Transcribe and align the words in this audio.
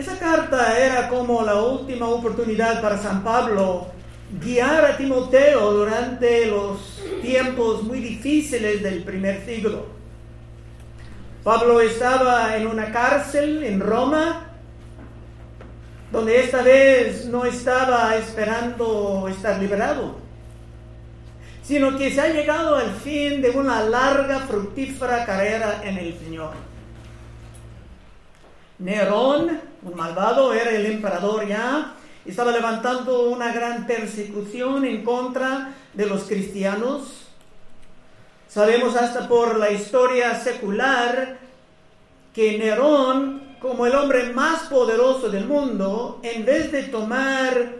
Esa 0.00 0.18
carta 0.18 0.78
era 0.78 1.10
como 1.10 1.42
la 1.42 1.56
última 1.56 2.08
oportunidad 2.08 2.80
para 2.80 2.96
San 2.96 3.22
Pablo 3.22 3.88
guiar 4.42 4.82
a 4.82 4.96
Timoteo 4.96 5.72
durante 5.72 6.46
los 6.46 7.02
tiempos 7.20 7.82
muy 7.82 8.00
difíciles 8.00 8.82
del 8.82 9.02
primer 9.02 9.44
siglo. 9.44 9.88
Pablo 11.44 11.82
estaba 11.82 12.56
en 12.56 12.66
una 12.66 12.90
cárcel 12.90 13.62
en 13.62 13.78
Roma, 13.78 14.46
donde 16.10 16.44
esta 16.44 16.62
vez 16.62 17.26
no 17.26 17.44
estaba 17.44 18.16
esperando 18.16 19.28
estar 19.28 19.58
liberado, 19.58 20.16
sino 21.62 21.98
que 21.98 22.10
se 22.10 22.22
ha 22.22 22.28
llegado 22.28 22.76
al 22.76 22.94
fin 22.94 23.42
de 23.42 23.50
una 23.50 23.82
larga, 23.82 24.38
fructífera 24.48 25.26
carrera 25.26 25.82
en 25.84 25.98
el 25.98 26.18
Señor. 26.18 26.69
Nerón, 28.80 29.60
un 29.82 29.94
malvado, 29.94 30.54
era 30.54 30.70
el 30.70 30.86
emperador 30.86 31.46
ya, 31.46 31.94
estaba 32.24 32.50
levantando 32.50 33.28
una 33.28 33.52
gran 33.52 33.86
persecución 33.86 34.86
en 34.86 35.04
contra 35.04 35.74
de 35.92 36.06
los 36.06 36.24
cristianos. 36.24 37.26
Sabemos 38.48 38.96
hasta 38.96 39.28
por 39.28 39.58
la 39.58 39.70
historia 39.70 40.34
secular 40.40 41.38
que 42.34 42.58
Nerón, 42.58 43.56
como 43.60 43.84
el 43.84 43.94
hombre 43.94 44.32
más 44.32 44.62
poderoso 44.62 45.28
del 45.28 45.46
mundo, 45.46 46.18
en 46.22 46.46
vez 46.46 46.72
de 46.72 46.84
tomar 46.84 47.74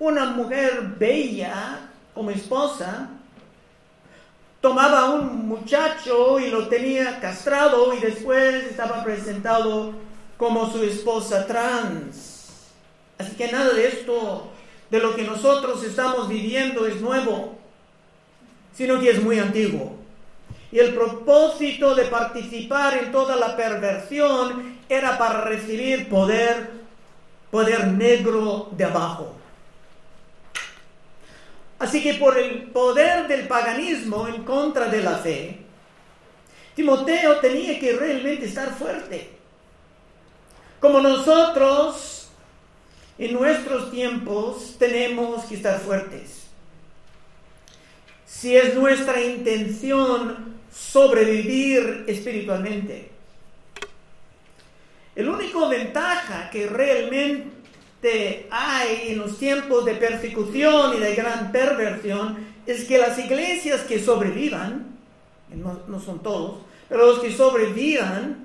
una 0.00 0.24
mujer 0.26 0.94
bella 0.98 1.90
como 2.12 2.30
esposa, 2.30 3.08
tomaba 4.60 5.00
a 5.00 5.10
un 5.10 5.46
muchacho 5.46 6.40
y 6.40 6.50
lo 6.50 6.66
tenía 6.66 7.20
castrado 7.20 7.94
y 7.94 8.00
después 8.00 8.64
estaba 8.64 9.04
presentado 9.04 9.92
como 10.36 10.70
su 10.70 10.82
esposa 10.82 11.46
trans. 11.46 12.70
Así 13.18 13.36
que 13.36 13.50
nada 13.50 13.72
de 13.72 13.88
esto, 13.88 14.50
de 14.90 14.98
lo 14.98 15.14
que 15.14 15.22
nosotros 15.22 15.82
estamos 15.84 16.28
viviendo 16.28 16.86
es 16.86 17.00
nuevo, 17.00 17.56
sino 18.76 19.00
que 19.00 19.10
es 19.10 19.22
muy 19.22 19.38
antiguo. 19.38 19.96
Y 20.72 20.80
el 20.80 20.94
propósito 20.94 21.94
de 21.94 22.06
participar 22.06 22.98
en 22.98 23.12
toda 23.12 23.36
la 23.36 23.56
perversión 23.56 24.78
era 24.88 25.16
para 25.16 25.42
recibir 25.42 26.08
poder, 26.08 26.70
poder 27.50 27.86
negro 27.86 28.68
de 28.72 28.84
abajo. 28.84 29.34
Así 31.78 32.02
que 32.02 32.14
por 32.14 32.36
el 32.38 32.64
poder 32.70 33.28
del 33.28 33.46
paganismo 33.46 34.26
en 34.26 34.42
contra 34.42 34.86
de 34.86 35.02
la 35.02 35.18
fe, 35.18 35.58
Timoteo 36.74 37.38
tenía 37.40 37.78
que 37.78 37.92
realmente 37.92 38.46
estar 38.46 38.72
fuerte. 38.74 39.30
Como 40.84 41.00
nosotros 41.00 42.28
en 43.18 43.32
nuestros 43.32 43.90
tiempos 43.90 44.76
tenemos 44.78 45.46
que 45.46 45.54
estar 45.54 45.80
fuertes. 45.80 46.44
Si 48.26 48.54
es 48.54 48.74
nuestra 48.74 49.18
intención 49.22 50.56
sobrevivir 50.70 52.04
espiritualmente. 52.06 53.10
El 55.16 55.30
único 55.30 55.70
ventaja 55.70 56.50
que 56.50 56.66
realmente 56.66 58.46
hay 58.50 59.12
en 59.12 59.20
los 59.20 59.38
tiempos 59.38 59.86
de 59.86 59.94
persecución 59.94 60.98
y 60.98 61.00
de 61.00 61.14
gran 61.14 61.50
perversión 61.50 62.46
es 62.66 62.84
que 62.84 62.98
las 62.98 63.18
iglesias 63.18 63.80
que 63.84 64.04
sobrevivan, 64.04 64.98
no, 65.48 65.80
no 65.88 65.98
son 65.98 66.22
todos, 66.22 66.58
pero 66.90 67.06
los 67.06 67.20
que 67.20 67.32
sobrevivan 67.32 68.43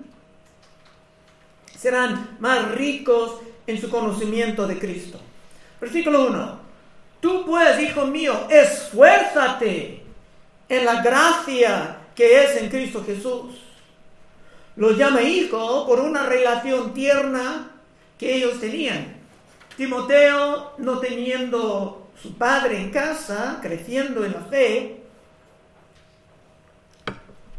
serán 1.79 2.37
más 2.39 2.71
ricos 2.71 3.39
en 3.65 3.79
su 3.79 3.89
conocimiento 3.89 4.67
de 4.67 4.77
Cristo. 4.77 5.19
Versículo 5.79 6.27
1. 6.27 6.59
Tú 7.21 7.45
pues, 7.45 7.79
hijo 7.79 8.05
mío, 8.05 8.47
esfuérzate 8.49 10.03
en 10.67 10.85
la 10.85 11.01
gracia 11.01 11.97
que 12.15 12.43
es 12.43 12.57
en 12.57 12.69
Cristo 12.69 13.03
Jesús. 13.05 13.55
Los 14.75 14.97
llama 14.97 15.21
hijo 15.21 15.85
por 15.85 15.99
una 15.99 16.23
relación 16.23 16.93
tierna 16.93 17.71
que 18.17 18.35
ellos 18.35 18.59
tenían. 18.59 19.15
Timoteo, 19.77 20.73
no 20.77 20.99
teniendo 20.99 22.09
su 22.21 22.33
padre 22.33 22.81
en 22.81 22.91
casa, 22.91 23.59
creciendo 23.61 24.25
en 24.25 24.33
la 24.33 24.41
fe, 24.41 25.01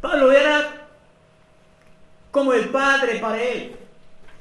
Pablo 0.01 0.33
era 0.33 0.89
como 2.31 2.53
el 2.53 2.69
padre 2.69 3.19
para 3.19 3.43
él. 3.43 3.80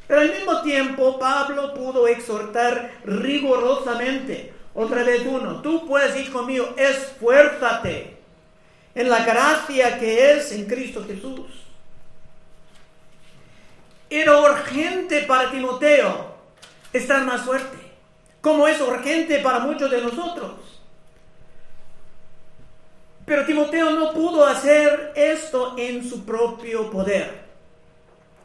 Pero 0.09 0.21
al 0.21 0.31
mismo 0.31 0.63
tiempo 0.63 1.19
Pablo 1.19 1.71
pudo 1.75 2.07
exhortar 2.07 2.93
rigurosamente. 3.05 4.51
Otra 4.73 5.03
vez 5.03 5.21
uno, 5.23 5.61
tú 5.61 5.85
pues, 5.87 6.19
hijo 6.19 6.41
mío, 6.41 6.73
esfuérzate 6.75 8.17
en 8.95 9.07
la 9.07 9.23
gracia 9.23 9.99
que 9.99 10.31
es 10.31 10.51
en 10.51 10.65
Cristo 10.65 11.05
Jesús. 11.05 11.45
Era 14.09 14.35
urgente 14.41 15.25
para 15.27 15.51
Timoteo 15.51 16.33
estar 16.91 17.23
más 17.23 17.41
fuerte, 17.41 17.77
como 18.41 18.67
es 18.67 18.81
urgente 18.81 19.37
para 19.41 19.59
muchos 19.59 19.91
de 19.91 20.01
nosotros. 20.01 20.53
Pero 23.27 23.45
Timoteo 23.45 23.91
no 23.91 24.11
pudo 24.11 24.43
hacer 24.43 25.13
esto 25.15 25.75
en 25.77 26.09
su 26.09 26.25
propio 26.25 26.89
poder 26.89 27.48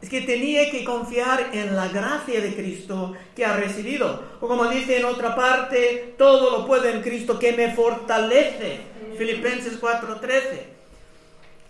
es 0.05 0.11
que 0.11 0.21
tenía 0.21 0.69
que 0.69 0.83
confiar 0.83 1.49
en 1.51 1.75
la 1.75 1.87
gracia 1.87 2.39
de 2.39 2.55
Cristo 2.55 3.13
que 3.35 3.43
ha 3.43 3.57
recibido. 3.57 4.21
O 4.39 4.47
como 4.47 4.67
dice 4.67 4.99
en 4.99 5.05
otra 5.05 5.35
parte, 5.35 6.13
todo 6.15 6.51
lo 6.51 6.67
puedo 6.67 6.85
en 6.85 7.01
Cristo 7.01 7.39
que 7.39 7.53
me 7.53 7.73
fortalece. 7.73 8.81
Filipenses 9.17 9.81
4:13. 9.81 10.67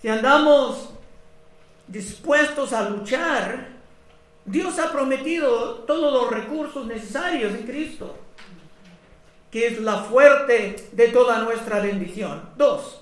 Si 0.01 0.09
andamos 0.09 0.90
dispuestos 1.88 2.73
a 2.73 2.90
luchar, 2.90 3.69
Dios 4.44 4.79
ha 4.79 4.91
prometido 4.91 5.85
todos 5.88 6.12
los 6.12 6.29
recursos 6.29 6.85
necesarios 6.85 7.53
en 7.53 7.66
Cristo, 7.66 8.17
que 9.50 9.67
es 9.67 9.79
la 9.79 10.00
fuerte 10.03 10.90
de 10.91 11.07
toda 11.07 11.40
nuestra 11.40 11.79
bendición. 11.79 12.50
Dos, 12.57 13.02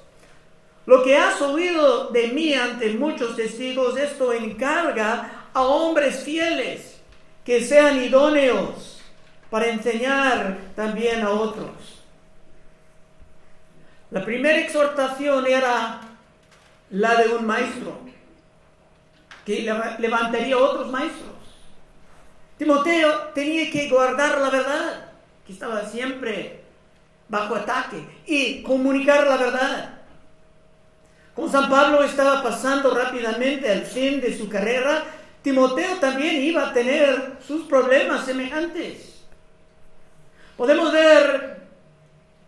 lo 0.86 1.04
que 1.04 1.18
has 1.18 1.42
oído 1.42 2.10
de 2.10 2.28
mí 2.28 2.54
ante 2.54 2.90
muchos 2.92 3.36
testigos, 3.36 3.98
esto 3.98 4.34
encarga 4.34 5.48
a 5.54 5.62
hombres 5.62 6.24
fieles 6.24 7.02
que 7.46 7.64
sean 7.64 8.02
idóneos 8.02 9.02
para 9.50 9.68
enseñar 9.68 10.58
también 10.76 11.22
a 11.22 11.30
otros. 11.30 11.72
La 14.12 14.24
primera 14.24 14.60
exhortación 14.60 15.46
era 15.48 16.02
la 16.92 17.16
de 17.16 17.30
un 17.30 17.46
maestro, 17.46 17.98
que 19.46 19.62
levantaría 20.00 20.58
otros 20.58 20.90
maestros. 20.92 21.34
Timoteo 22.58 23.12
tenía 23.34 23.72
que 23.72 23.90
guardar 23.90 24.40
la 24.40 24.50
verdad, 24.50 25.12
que 25.46 25.54
estaba 25.54 25.86
siempre 25.86 26.62
bajo 27.28 27.56
ataque, 27.56 28.06
y 28.26 28.62
comunicar 28.62 29.26
la 29.28 29.38
verdad. 29.38 30.03
Como 31.36 31.50
San 31.50 31.70
Pablo 31.70 32.04
estaba 32.04 32.44
pasando 32.44 32.94
rápidamente 32.94 33.72
al 33.72 33.82
fin 33.82 34.22
de 34.22 34.38
su 34.38 34.48
carrera, 34.48 35.04
Timoteo 35.42 35.98
también 35.98 36.42
iba 36.44 36.70
a 36.70 36.74
tener 36.74 37.34
sus 37.46 37.64
problemas 37.64 38.26
semejantes. 38.26 39.24
Podemos 40.56 40.94
ver 40.94 41.64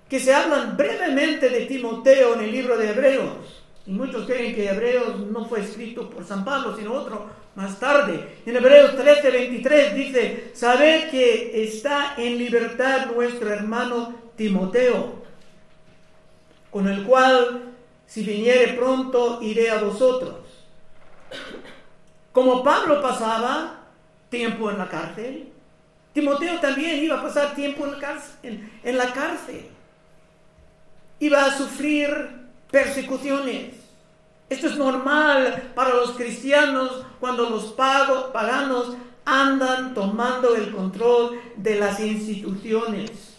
que 0.07 0.19
se 0.19 0.33
hablan 0.33 0.77
brevemente 0.77 1.49
de 1.49 1.65
Timoteo 1.65 2.35
en 2.35 2.41
el 2.41 2.51
libro 2.51 2.77
de 2.77 2.89
Hebreos. 2.89 3.63
Y 3.87 3.91
muchos 3.91 4.25
creen 4.25 4.55
que 4.55 4.69
Hebreos 4.69 5.19
no 5.19 5.45
fue 5.45 5.61
escrito 5.61 6.09
por 6.09 6.25
San 6.25 6.45
Pablo, 6.45 6.75
sino 6.77 6.93
otro 6.93 7.27
más 7.55 7.79
tarde. 7.79 8.37
En 8.45 8.55
Hebreos 8.55 8.95
13, 8.95 9.31
23 9.31 9.95
dice, 9.95 10.51
sabe 10.53 11.07
que 11.09 11.63
está 11.63 12.13
en 12.17 12.37
libertad 12.37 13.07
nuestro 13.07 13.49
hermano 13.49 14.15
Timoteo, 14.35 15.23
con 16.69 16.87
el 16.87 17.03
cual 17.03 17.74
si 18.07 18.23
viniere 18.23 18.73
pronto, 18.73 19.39
iré 19.41 19.69
a 19.69 19.81
vosotros. 19.81 20.35
Como 22.31 22.63
Pablo 22.63 23.01
pasaba 23.01 23.81
tiempo 24.29 24.69
en 24.69 24.77
la 24.77 24.89
cárcel, 24.89 25.51
Timoteo 26.13 26.59
también 26.59 27.03
iba 27.03 27.17
a 27.17 27.21
pasar 27.21 27.55
tiempo 27.55 27.85
en 27.85 28.97
la 28.97 29.13
cárcel. 29.13 29.69
Iba 31.19 31.45
a 31.45 31.57
sufrir 31.57 32.45
persecuciones. 32.71 33.75
Esto 34.49 34.67
es 34.67 34.77
normal 34.77 35.71
para 35.75 35.95
los 35.95 36.11
cristianos 36.11 37.03
cuando 37.19 37.49
los 37.49 37.73
paganos 37.73 38.95
andan 39.25 39.93
tomando 39.93 40.55
el 40.55 40.71
control 40.71 41.39
de 41.57 41.79
las 41.79 41.99
instituciones. 41.99 43.34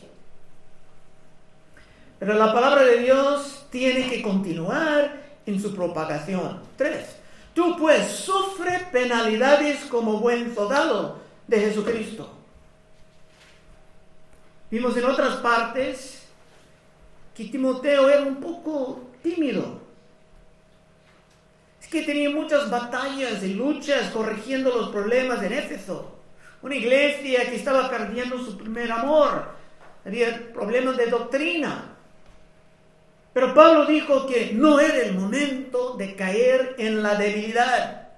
Pero 2.18 2.34
la 2.34 2.52
palabra 2.52 2.82
de 2.82 2.98
Dios 2.98 3.66
tiene 3.70 4.08
que 4.08 4.22
continuar 4.22 5.22
en 5.44 5.60
su 5.60 5.74
propagación. 5.74 6.60
Tres. 6.76 7.16
Tú 7.54 7.76
pues 7.78 8.06
sufre 8.08 8.86
penalidades 8.92 9.84
como 9.86 10.18
buen 10.18 10.54
soldado 10.54 11.18
de 11.46 11.60
Jesucristo. 11.60 12.30
Vimos 14.70 14.96
en 14.96 15.04
otras 15.04 15.36
partes 15.36 16.26
que 17.34 17.44
Timoteo 17.44 18.08
era 18.08 18.22
un 18.22 18.36
poco 18.36 19.10
tímido. 19.22 19.80
Es 21.80 21.88
que 21.88 22.02
tenía 22.02 22.30
muchas 22.30 22.68
batallas 22.68 23.42
y 23.42 23.54
luchas 23.54 24.10
corrigiendo 24.10 24.74
los 24.74 24.88
problemas 24.88 25.42
en 25.42 25.52
Éfeso. 25.52 26.18
Una 26.62 26.74
iglesia 26.74 27.48
que 27.48 27.56
estaba 27.56 27.88
perdiendo 27.88 28.38
su 28.44 28.58
primer 28.58 28.90
amor. 28.90 29.50
Había 30.04 30.52
problemas 30.52 30.96
de 30.96 31.06
doctrina. 31.06 31.95
Pero 33.36 33.52
Pablo 33.52 33.84
dijo 33.84 34.26
que 34.26 34.52
no 34.54 34.80
era 34.80 34.96
el 34.96 35.12
momento 35.12 35.94
de 35.98 36.16
caer 36.16 36.74
en 36.78 37.02
la 37.02 37.16
debilidad. 37.16 38.08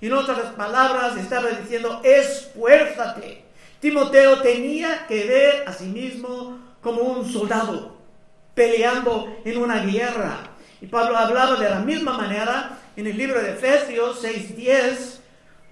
En 0.00 0.12
otras 0.12 0.52
palabras, 0.52 1.16
estaba 1.16 1.48
diciendo, 1.48 2.00
esfuérzate. 2.04 3.42
Timoteo 3.80 4.40
tenía 4.40 5.04
que 5.08 5.24
ver 5.24 5.64
a 5.66 5.72
sí 5.72 5.86
mismo 5.86 6.60
como 6.80 7.00
un 7.00 7.28
soldado 7.28 7.96
peleando 8.54 9.36
en 9.44 9.58
una 9.58 9.82
guerra. 9.84 10.50
Y 10.80 10.86
Pablo 10.86 11.18
hablaba 11.18 11.56
de 11.56 11.68
la 11.68 11.80
misma 11.80 12.16
manera 12.16 12.78
en 12.94 13.08
el 13.08 13.18
libro 13.18 13.42
de 13.42 13.54
Efesios 13.54 14.22
6:10. 14.22 15.22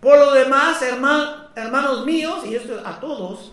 Por 0.01 0.19
lo 0.19 0.33
demás, 0.33 0.83
hermanos 0.83 2.05
míos, 2.05 2.41
y 2.45 2.57
esto 2.57 2.83
a 2.85 2.99
todos, 2.99 3.53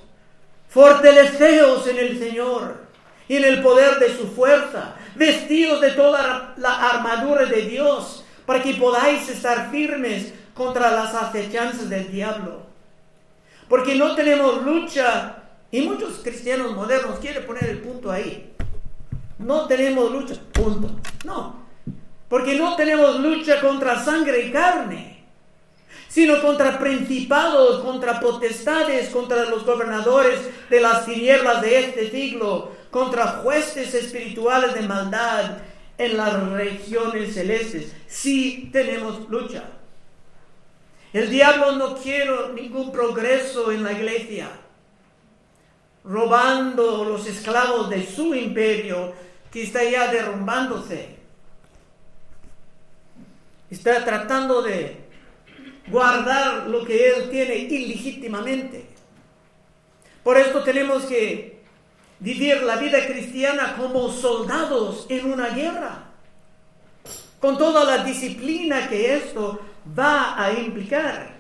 fortaleceos 0.68 1.86
en 1.86 2.00
el 2.00 2.18
Señor 2.18 2.88
y 3.28 3.36
en 3.36 3.44
el 3.44 3.62
poder 3.62 4.00
de 4.00 4.18
su 4.18 4.30
fuerza, 4.30 4.96
vestidos 5.18 5.82
de 5.82 5.92
toda 5.92 6.54
la 6.58 6.90
armadura 6.90 7.46
de 7.46 7.64
Dios, 7.64 8.24
para 8.46 8.62
que 8.62 8.76
podáis 8.76 9.28
estar 9.30 9.72
firmes 9.72 10.34
contra 10.54 10.92
las 10.92 11.14
acechanzas 11.14 11.90
del 11.90 12.12
diablo. 12.12 12.62
Porque 13.68 13.96
no 13.96 14.16
tenemos 14.16 14.64
lucha, 14.64 15.44
y 15.72 15.82
muchos 15.82 16.20
cristianos 16.24 16.74
modernos 16.74 17.20
quieren 17.20 17.46
poner 17.46 17.66
el 17.66 17.80
punto 17.80 18.12
ahí. 18.12 18.54
No 19.40 19.68
tenemos 19.68 20.12
lucha, 20.12 20.36
punto. 20.54 20.90
No, 21.26 21.68
porque 22.30 22.56
no 22.56 22.76
tenemos 22.76 23.20
lucha 23.20 23.60
contra 23.60 24.04
sangre 24.04 24.42
y 24.42 24.52
carne, 24.52 25.24
sino 26.08 26.42
contra 26.42 26.80
principados, 26.80 27.84
contra 27.84 28.20
potestades, 28.20 29.10
contra 29.10 29.46
los 29.46 29.66
gobernadores 29.66 30.40
de 30.70 30.80
las 30.80 31.06
tinieblas 31.06 31.62
de 31.62 31.80
este 31.80 32.10
siglo, 32.10 32.72
contra 32.92 33.28
jueces 33.44 33.94
espirituales 33.94 34.74
de 34.74 34.82
maldad 34.82 35.58
en 35.98 36.18
las 36.18 36.50
regiones 36.52 37.34
celestes. 37.34 37.94
Sí 38.08 38.70
tenemos 38.72 39.30
lucha. 39.30 39.64
El 41.14 41.30
diablo 41.30 41.74
no 41.74 41.96
quiere 41.96 42.54
ningún 42.54 42.92
progreso 42.92 43.72
en 43.72 43.84
la 43.84 43.94
iglesia, 43.94 44.50
robando 46.04 47.06
los 47.06 47.26
esclavos 47.28 47.90
de 47.90 48.06
su 48.06 48.36
imperio 48.36 49.14
que 49.52 49.64
está 49.64 49.84
ya 49.84 50.12
derrumbándose. 50.12 51.18
Está 53.70 54.04
tratando 54.06 54.62
de 54.62 54.98
guardar 55.88 56.68
lo 56.68 56.86
que 56.86 57.10
él 57.10 57.30
tiene 57.30 57.56
ilegítimamente. 57.56 58.86
Por 60.24 60.38
esto 60.38 60.64
tenemos 60.64 61.04
que 61.06 61.57
vivir 62.20 62.64
la 62.64 62.78
vida 62.78 63.06
cristiana 63.06 63.76
como 63.78 64.10
soldados 64.12 65.06
en 65.10 65.32
una 65.32 65.50
guerra, 65.50 66.06
con 67.40 67.58
toda 67.58 67.84
la 67.84 68.04
disciplina 68.04 68.88
que 68.90 69.16
esto 69.16 69.60
va 69.98 70.42
a 70.42 70.52
implicar. 70.54 71.38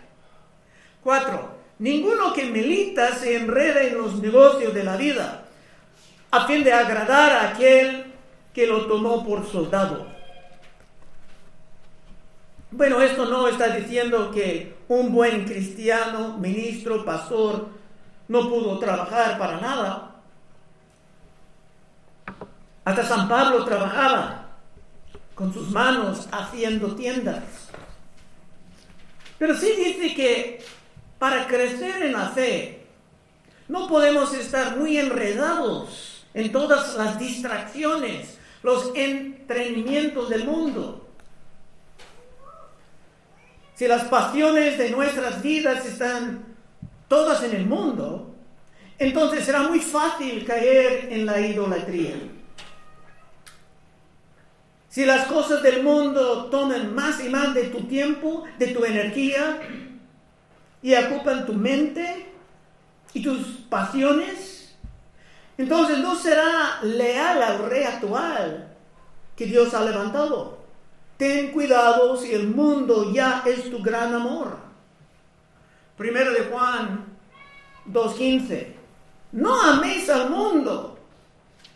Cuatro, 1.03 1.57
ninguno 1.79 2.33
que 2.33 2.45
milita 2.45 3.15
se 3.15 3.37
enreda 3.37 3.81
en 3.81 3.97
los 3.97 4.15
negocios 4.15 4.73
de 4.73 4.83
la 4.83 4.97
vida 4.97 5.43
a 6.31 6.45
fin 6.45 6.63
de 6.63 6.73
agradar 6.73 7.31
a 7.31 7.49
aquel 7.49 8.05
que 8.53 8.67
lo 8.67 8.85
tomó 8.85 9.25
por 9.25 9.49
soldado. 9.49 10.07
Bueno, 12.71 13.01
esto 13.01 13.25
no 13.25 13.47
está 13.47 13.69
diciendo 13.69 14.29
que 14.31 14.75
un 14.89 15.13
buen 15.13 15.45
cristiano, 15.45 16.37
ministro, 16.37 17.05
pastor, 17.05 17.69
no 18.27 18.49
pudo 18.49 18.77
trabajar 18.77 19.37
para 19.37 19.61
nada. 19.61 20.16
Hasta 22.87 23.03
San 23.03 23.27
Pablo 23.27 23.65
trabajaba 23.65 24.47
con 25.35 25.53
sus 25.53 25.71
manos 25.71 26.29
haciendo 26.31 26.95
tiendas. 26.95 27.43
Pero 29.37 29.57
sí 29.57 29.73
dice 29.75 30.15
que 30.15 30.63
para 31.19 31.47
crecer 31.47 32.01
en 32.03 32.13
la 32.13 32.29
fe 32.29 32.87
no 33.67 33.89
podemos 33.89 34.33
estar 34.33 34.77
muy 34.77 34.97
enredados 34.97 36.25
en 36.33 36.49
todas 36.53 36.95
las 36.95 37.19
distracciones, 37.19 38.37
los 38.63 38.93
entrenamientos 38.95 40.29
del 40.29 40.45
mundo. 40.45 41.09
Si 43.75 43.85
las 43.85 44.05
pasiones 44.05 44.77
de 44.77 44.91
nuestras 44.91 45.41
vidas 45.41 45.85
están 45.85 46.55
todas 47.09 47.43
en 47.43 47.53
el 47.53 47.65
mundo, 47.65 48.33
entonces 48.97 49.43
será 49.43 49.63
muy 49.63 49.81
fácil 49.81 50.45
caer 50.45 51.11
en 51.11 51.25
la 51.25 51.41
idolatría. 51.41 52.36
Si 54.89 55.05
las 55.05 55.27
cosas 55.27 55.61
del 55.61 55.83
mundo 55.83 56.45
toman 56.45 56.95
más 56.95 57.23
y 57.23 57.29
más 57.29 57.53
de 57.53 57.65
tu 57.65 57.81
tiempo, 57.83 58.43
de 58.57 58.67
tu 58.67 58.85
energía, 58.85 59.59
y 60.81 60.95
ocupan 60.95 61.45
tu 61.45 61.53
mente 61.53 62.31
y 63.13 63.21
tus 63.21 63.39
pasiones, 63.69 64.75
entonces 65.57 65.97
no 65.99 66.15
será 66.15 66.79
leal 66.83 67.41
al 67.41 67.69
rey 67.69 67.83
actual 67.83 68.75
que 69.35 69.45
Dios 69.45 69.73
ha 69.73 69.83
levantado. 69.83 70.59
Ten 71.17 71.51
cuidado 71.51 72.15
si 72.15 72.33
el 72.33 72.47
mundo 72.47 73.11
ya 73.11 73.43
es 73.45 73.69
tu 73.69 73.81
gran 73.81 74.13
amor. 74.13 74.57
Primero 75.97 76.31
de 76.31 76.41
Juan 76.43 77.05
2.15. 77.91 78.67
No 79.31 79.59
améis 79.61 80.09
al 80.09 80.29
mundo 80.29 80.96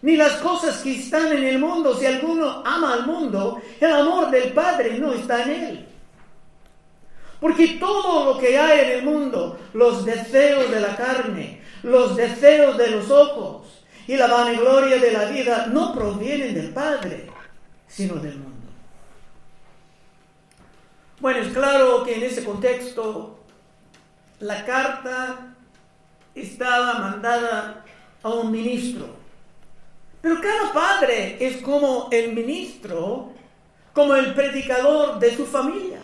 ni 0.01 0.15
las 0.15 0.33
cosas 0.38 0.81
que 0.81 0.95
están 0.95 1.31
en 1.31 1.44
el 1.44 1.59
mundo. 1.59 1.95
Si 1.95 2.06
alguno 2.06 2.63
ama 2.65 2.94
al 2.94 3.06
mundo, 3.06 3.62
el 3.80 3.92
amor 3.92 4.31
del 4.31 4.51
Padre 4.51 4.98
no 4.98 5.13
está 5.13 5.44
en 5.44 5.50
él. 5.50 5.88
Porque 7.39 7.80
todo 7.80 8.33
lo 8.33 8.39
que 8.39 8.57
hay 8.57 8.80
en 8.80 8.92
el 9.00 9.03
mundo, 9.03 9.59
los 9.74 10.06
deseos 10.06 10.70
de 10.70 10.79
la 10.79 10.96
carne, 10.96 11.62
los 11.84 12.15
deseos 12.15 12.77
de 12.77 12.91
los 12.91 13.10
ojos 13.10 13.84
y 14.08 14.15
la 14.15 14.27
vanagloria 14.27 14.98
de 14.98 15.12
la 15.12 15.25
vida 15.25 15.67
no 15.67 15.93
provienen 15.93 16.53
del 16.53 16.70
Padre, 16.70 17.27
sino 17.88 18.15
del 18.15 18.38
mundo. 18.38 18.51
Bueno, 21.20 21.39
es 21.39 21.53
claro 21.53 22.03
que 22.03 22.15
en 22.15 22.24
ese 22.24 22.43
contexto 22.43 23.39
la 24.39 24.65
carta 24.65 25.55
estaba 26.34 26.93
mandada 26.96 27.84
a 28.24 28.29
un 28.29 28.51
ministro 28.51 29.21
pero 30.22 30.40
cada 30.40 30.72
padre 30.72 31.38
es 31.40 31.58
como 31.58 32.08
el 32.12 32.34
ministro, 32.34 33.32
como 33.94 34.16
el 34.16 34.34
predicador 34.34 35.20
de 35.20 35.36
su 35.36 35.46
familia. 35.46 36.00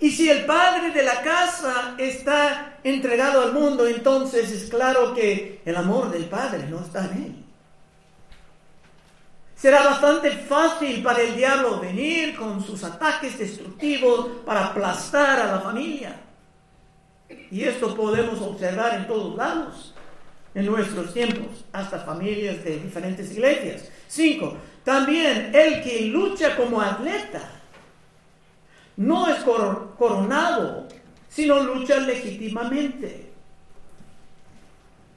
Y 0.00 0.10
si 0.10 0.30
el 0.30 0.46
padre 0.46 0.92
de 0.92 1.02
la 1.02 1.20
casa 1.20 1.94
está 1.98 2.78
entregado 2.82 3.42
al 3.42 3.52
mundo, 3.52 3.86
entonces 3.86 4.50
es 4.50 4.70
claro 4.70 5.12
que 5.12 5.60
el 5.66 5.76
amor 5.76 6.10
del 6.10 6.24
padre 6.24 6.66
no 6.66 6.80
está 6.80 7.04
en 7.04 7.12
él. 7.12 7.44
Será 9.54 9.84
bastante 9.84 10.30
fácil 10.30 11.02
para 11.02 11.20
el 11.20 11.36
diablo 11.36 11.78
venir 11.80 12.34
con 12.34 12.64
sus 12.64 12.82
ataques 12.82 13.38
destructivos 13.38 14.28
para 14.46 14.68
aplastar 14.68 15.38
a 15.38 15.52
la 15.52 15.60
familia. 15.60 16.18
Y 17.50 17.64
esto 17.64 17.94
podemos 17.94 18.40
observar 18.40 18.94
en 18.94 19.06
todos 19.06 19.36
lados 19.36 19.94
en 20.54 20.66
nuestros 20.66 21.12
tiempos, 21.14 21.64
hasta 21.72 22.00
familias 22.00 22.64
de 22.64 22.78
diferentes 22.78 23.30
iglesias. 23.32 23.90
Cinco, 24.08 24.56
también 24.84 25.52
el 25.54 25.82
que 25.82 26.02
lucha 26.06 26.56
como 26.56 26.80
atleta 26.80 27.50
no 28.96 29.28
es 29.28 29.42
coronado, 29.98 30.86
sino 31.28 31.62
lucha 31.62 31.98
legítimamente. 31.98 33.30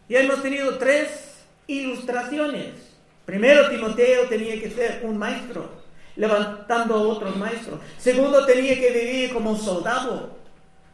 Y 0.08 0.16
hemos 0.16 0.42
tenido 0.42 0.78
tres 0.78 1.44
ilustraciones. 1.68 2.94
Primero, 3.26 3.70
Timoteo 3.70 4.28
tenía 4.28 4.60
que 4.60 4.70
ser 4.70 5.02
un 5.04 5.18
maestro, 5.18 5.70
levantando 6.16 6.96
a 6.96 7.02
otros 7.02 7.36
maestros. 7.38 7.80
Segundo, 7.98 8.46
tenía 8.46 8.76
que 8.76 8.92
vivir 8.92 9.34
como 9.34 9.58
soldado, 9.58 10.38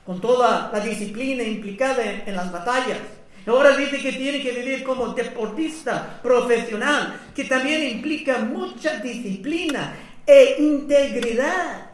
con 0.06 0.22
toda 0.22 0.72
la 0.72 0.80
disciplina 0.80 1.44
implicada 1.44 2.24
en 2.26 2.36
las 2.36 2.52
batallas. 2.52 3.00
Ahora 3.46 3.76
dice 3.76 4.00
que 4.00 4.12
tiene 4.14 4.42
que 4.42 4.52
vivir 4.52 4.84
como 4.84 5.14
deportista 5.14 6.20
profesional, 6.22 7.20
que 7.36 7.46
también 7.46 7.84
implica 7.84 8.40
mucha 8.40 9.00
disciplina 9.00 9.96
e 10.26 10.58
integridad 10.60 11.90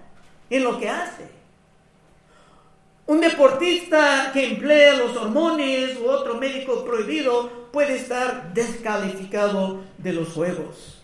en 0.49 0.63
lo 0.63 0.79
que 0.79 0.89
hace. 0.89 1.35
Un 3.07 3.21
deportista 3.21 4.31
que 4.33 4.53
emplea 4.53 4.95
los 4.95 5.15
hormones 5.15 5.97
u 6.01 6.07
otro 6.07 6.35
médico 6.35 6.83
prohibido 6.83 7.69
puede 7.71 7.97
estar 7.97 8.53
descalificado 8.53 9.83
de 9.97 10.13
los 10.13 10.29
juegos. 10.29 11.03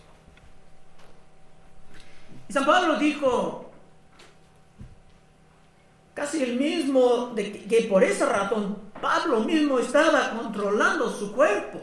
San 2.48 2.66
Pablo 2.66 2.98
dijo 2.98 3.70
casi 6.12 6.42
el 6.42 6.58
mismo, 6.58 7.32
de 7.34 7.52
que 7.52 7.82
por 7.82 8.04
esa 8.04 8.26
razón 8.26 8.76
Pablo 9.02 9.40
mismo 9.40 9.80
estaba 9.80 10.30
controlando 10.30 11.10
su 11.10 11.32
cuerpo. 11.32 11.80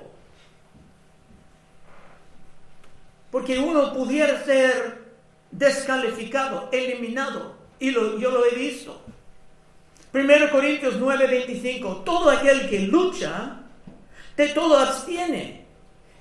Porque 3.29 3.59
uno 3.59 3.93
pudiera 3.93 4.43
ser 4.45 5.03
descalificado, 5.51 6.69
eliminado, 6.71 7.55
y 7.77 7.91
yo 7.91 8.31
lo 8.31 8.45
he 8.45 8.55
visto. 8.55 9.01
1 10.13 10.49
Corintios 10.49 10.95
9:25, 10.95 12.03
todo 12.03 12.31
aquel 12.31 12.67
que 12.69 12.79
lucha, 12.79 13.57
de 14.35 14.47
todo 14.47 14.77
abstiene. 14.77 15.65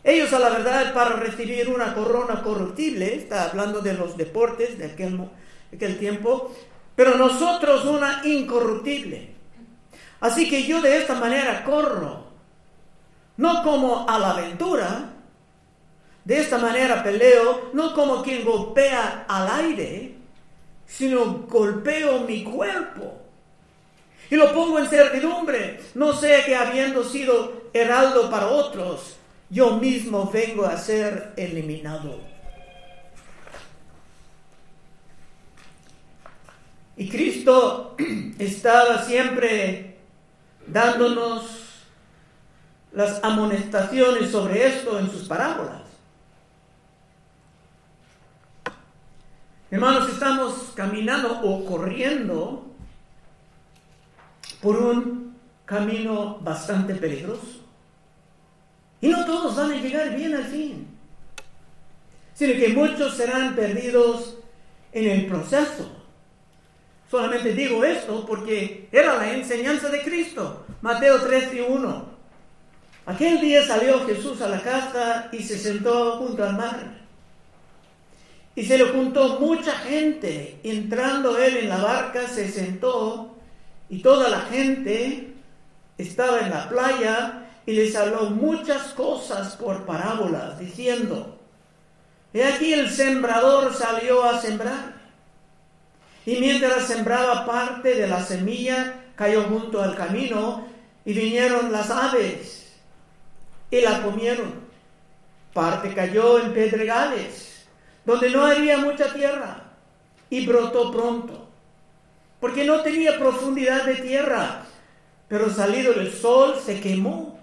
Ellos 0.03 0.33
a 0.33 0.41
la 0.41 0.51
verdad 0.51 0.93
para 0.93 1.17
recibir 1.17 1.69
una 1.69 1.95
corona 1.95 2.43
corruptible, 2.43 3.15
está 3.15 3.45
hablando 3.45 3.81
de 3.81 3.95
los 3.95 4.17
deportes 4.17 4.77
de 4.77 4.87
aquel, 4.87 5.17
de 5.71 5.77
aquel 5.77 5.99
tiempo, 5.99 6.53
pero 6.97 7.17
nosotros 7.17 7.85
una 7.85 8.23
incorruptible. 8.25 9.38
Así 10.21 10.49
que 10.49 10.65
yo 10.65 10.81
de 10.81 10.99
esta 10.99 11.15
manera 11.15 11.65
corro, 11.65 12.25
no 13.37 13.63
como 13.63 14.09
a 14.09 14.19
la 14.19 14.31
aventura, 14.31 15.11
de 16.25 16.41
esta 16.41 16.59
manera 16.59 17.03
peleo, 17.03 17.71
no 17.73 17.95
como 17.95 18.23
quien 18.23 18.45
golpea 18.45 19.27
al 19.29 19.65
aire, 19.65 20.17
sino 20.87 21.47
golpeo 21.49 22.21
mi 22.21 22.45
cuerpo 22.45 23.19
y 24.31 24.37
lo 24.37 24.53
pongo 24.53 24.79
en 24.79 24.89
servidumbre. 24.89 25.81
No 25.95 26.13
sé 26.13 26.43
que 26.45 26.55
habiendo 26.55 27.05
sido 27.05 27.71
heraldo 27.73 28.31
para 28.31 28.49
otros, 28.49 29.17
yo 29.51 29.77
mismo 29.77 30.31
vengo 30.31 30.67
a 30.67 30.77
ser 30.77 31.33
eliminado. 31.37 32.21
Y 36.97 37.09
Cristo 37.09 37.97
estaba 38.39 39.05
siempre 39.05 39.98
dándonos 40.73 41.45
las 42.93 43.23
amonestaciones 43.23 44.31
sobre 44.31 44.67
esto 44.67 44.99
en 44.99 45.11
sus 45.11 45.29
parábolas. 45.29 45.83
Hermanos, 49.71 50.09
estamos 50.09 50.73
caminando 50.75 51.41
o 51.43 51.65
corriendo 51.65 52.67
por 54.63 54.77
un 54.77 55.37
camino 55.67 56.39
bastante 56.41 56.95
peligroso. 56.95 57.65
Y 59.01 59.09
no 59.09 59.25
todos 59.27 59.55
van 59.57 59.73
a 59.73 59.77
llegar 59.77 60.17
bien 60.17 60.35
al 60.35 60.45
fin, 60.45 60.89
sino 62.35 62.55
que 62.55 62.69
muchos 62.71 63.17
serán 63.17 63.55
perdidos 63.55 64.39
en 64.93 65.11
el 65.11 65.27
proceso. 65.27 65.98
Solamente 67.11 67.55
digo 67.55 67.85
esto 67.85 68.27
porque 68.27 68.89
era 68.93 69.17
la 69.17 69.33
enseñanza 69.33 69.89
de 69.89 70.03
Cristo. 70.03 70.67
Mateo 70.83 71.21
13, 71.21 71.63
1. 71.63 72.19
Aquel 73.07 73.41
día 73.41 73.67
salió 73.67 74.05
Jesús 74.07 74.43
a 74.43 74.49
la 74.49 74.61
casa 74.61 75.29
y 75.33 75.43
se 75.43 75.59
sentó 75.59 76.19
junto 76.19 76.45
al 76.45 76.57
mar. 76.57 76.99
Y 78.55 78.65
se 78.65 78.77
le 78.77 78.85
juntó 78.85 79.41
mucha 79.41 79.73
gente. 79.73 80.61
Entrando 80.63 81.39
él 81.39 81.57
en 81.57 81.69
la 81.71 81.79
barca, 81.79 82.29
se 82.29 82.49
sentó 82.49 83.35
y 83.89 84.03
toda 84.03 84.29
la 84.29 84.41
gente 84.43 85.33
estaba 85.97 86.41
en 86.41 86.51
la 86.51 86.69
playa 86.69 87.47
y 87.65 87.73
les 87.73 87.97
habló 87.97 88.31
muchas 88.31 88.93
cosas 88.93 89.57
por 89.57 89.87
parábolas, 89.87 90.59
diciendo, 90.59 91.39
He 92.35 92.45
aquí 92.45 92.75
el 92.75 92.91
sembrador 92.91 93.75
salió 93.75 94.25
a 94.25 94.39
sembrar. 94.41 94.98
Y 96.29 96.37
mientras 96.41 96.87
sembraba 96.87 97.47
parte 97.47 97.95
de 97.95 98.07
la 98.07 98.23
semilla, 98.23 98.97
cayó 99.17 99.45
junto 99.45 99.83
al 99.83 99.97
camino 99.97 100.69
y 101.07 101.15
vinieron 101.15 101.73
las 101.73 101.89
aves 101.89 102.71
y 103.71 103.81
la 103.81 104.03
comieron. 104.03 104.53
Parte 105.55 105.95
cayó 105.95 106.39
en 106.39 106.53
pedregales, 106.53 107.65
donde 108.05 108.29
no 108.29 108.45
había 108.45 108.77
mucha 108.77 109.11
tierra, 109.15 109.71
y 110.29 110.47
brotó 110.47 110.93
pronto 110.93 111.49
porque 112.41 112.63
no 112.63 112.83
tenía 112.83 113.19
profundidad 113.19 113.87
de 113.87 113.95
tierra, 113.95 114.65
pero 115.29 115.49
salido 115.49 115.95
el 115.95 116.13
sol 116.13 116.57
se 116.63 116.79
quemó, 116.79 117.41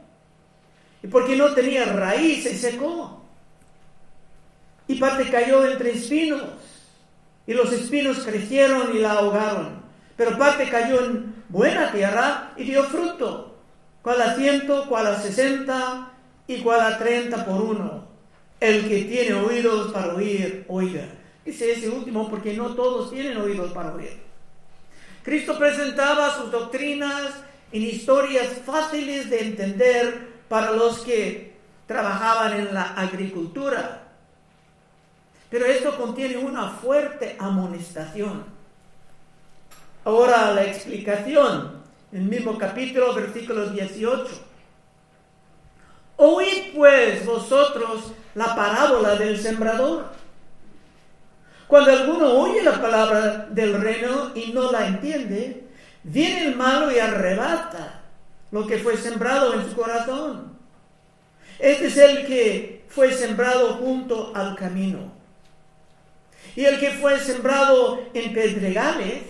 y 1.01 1.07
porque 1.07 1.35
no 1.35 1.55
tenía 1.55 1.85
raíz 1.85 2.43
se 2.43 2.55
secó, 2.55 3.23
y 4.87 4.93
parte 4.99 5.27
cayó 5.31 5.65
entre 5.65 5.93
espinos, 5.93 6.74
y 7.47 7.53
los 7.53 7.71
espinos 7.71 8.19
crecieron 8.25 8.95
y 8.95 8.99
la 8.99 9.13
ahogaron, 9.13 9.81
pero 10.17 10.37
parte 10.37 10.69
cayó 10.69 11.05
en 11.05 11.35
buena 11.49 11.91
tierra 11.91 12.53
y 12.57 12.63
dio 12.63 12.83
fruto, 12.85 13.55
cual 14.01 14.21
a 14.21 14.35
ciento, 14.35 14.85
cual 14.87 15.07
a 15.07 15.19
sesenta 15.19 16.11
y 16.47 16.61
cual 16.61 16.81
a 16.81 16.97
treinta 16.97 17.45
por 17.45 17.61
uno. 17.61 18.05
El 18.59 18.87
que 18.87 19.03
tiene 19.03 19.33
oídos 19.33 19.91
para 19.91 20.15
oír, 20.15 20.65
oiga. 20.67 21.05
Dice 21.43 21.73
ese 21.73 21.89
último 21.89 22.29
porque 22.29 22.53
no 22.53 22.73
todos 22.73 23.11
tienen 23.11 23.37
oídos 23.37 23.71
para 23.73 23.93
oír. 23.93 24.17
Cristo 25.23 25.57
presentaba 25.57 26.35
sus 26.35 26.51
doctrinas 26.51 27.33
en 27.71 27.81
historias 27.81 28.47
fáciles 28.65 29.29
de 29.29 29.41
entender 29.41 30.29
para 30.47 30.71
los 30.71 30.99
que 30.99 31.55
trabajaban 31.87 32.53
en 32.53 32.73
la 32.73 32.93
agricultura. 32.93 34.04
Pero 35.55 35.67
esto 35.67 35.95
contiene 35.95 36.35
una 36.35 36.67
fuerte 36.67 37.37
amonestación. 37.39 38.43
Ahora 40.03 40.51
la 40.51 40.65
explicación, 40.65 41.81
el 42.11 42.23
mismo 42.23 42.57
capítulo, 42.57 43.13
versículo 43.13 43.69
18. 43.69 44.25
Oíd 46.17 46.75
pues 46.75 47.25
vosotros 47.25 48.11
la 48.33 48.53
parábola 48.53 49.15
del 49.15 49.39
sembrador. 49.39 50.07
Cuando 51.67 51.91
alguno 51.91 52.33
oye 52.33 52.61
la 52.61 52.81
palabra 52.81 53.47
del 53.49 53.79
reino 53.81 54.31
y 54.35 54.51
no 54.51 54.73
la 54.73 54.87
entiende, 54.87 55.67
viene 56.03 56.47
el 56.47 56.57
malo 56.57 56.91
y 56.91 56.99
arrebata 56.99 58.01
lo 58.51 58.67
que 58.67 58.77
fue 58.77 58.97
sembrado 58.97 59.53
en 59.53 59.69
su 59.69 59.73
corazón. 59.73 60.57
Este 61.59 61.87
es 61.87 61.95
el 61.95 62.27
que 62.27 62.83
fue 62.89 63.13
sembrado 63.13 63.75
junto 63.75 64.33
al 64.35 64.57
camino. 64.57 65.14
Y 66.55 66.65
el 66.65 66.79
que 66.79 66.91
fue 66.91 67.19
sembrado 67.19 68.03
en 68.13 68.33
pedregales, 68.33 69.23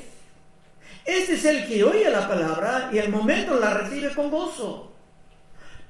este 1.06 1.34
es 1.34 1.46
el 1.46 1.68
que 1.68 1.84
oye 1.84 2.10
la 2.10 2.28
palabra 2.28 2.90
y 2.92 3.00
al 3.00 3.10
momento 3.10 3.60
la 3.60 3.74
recibe 3.74 4.14
con 4.14 4.30
gozo, 4.30 4.92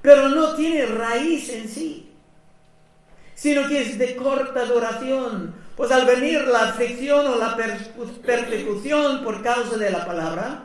pero 0.02 0.28
no 0.28 0.54
tiene 0.54 0.86
raíz 0.86 1.48
en 1.50 1.68
sí, 1.68 2.10
sino 3.34 3.68
que 3.68 3.82
es 3.82 3.98
de 3.98 4.16
corta 4.16 4.64
duración 4.64 5.66
pues 5.76 5.92
al 5.92 6.06
venir 6.06 6.48
la 6.48 6.70
aflicción 6.70 7.26
o 7.26 7.36
la 7.36 7.54
persecución 7.54 9.22
por 9.22 9.42
causa 9.42 9.76
de 9.76 9.90
la 9.90 10.06
palabra, 10.06 10.64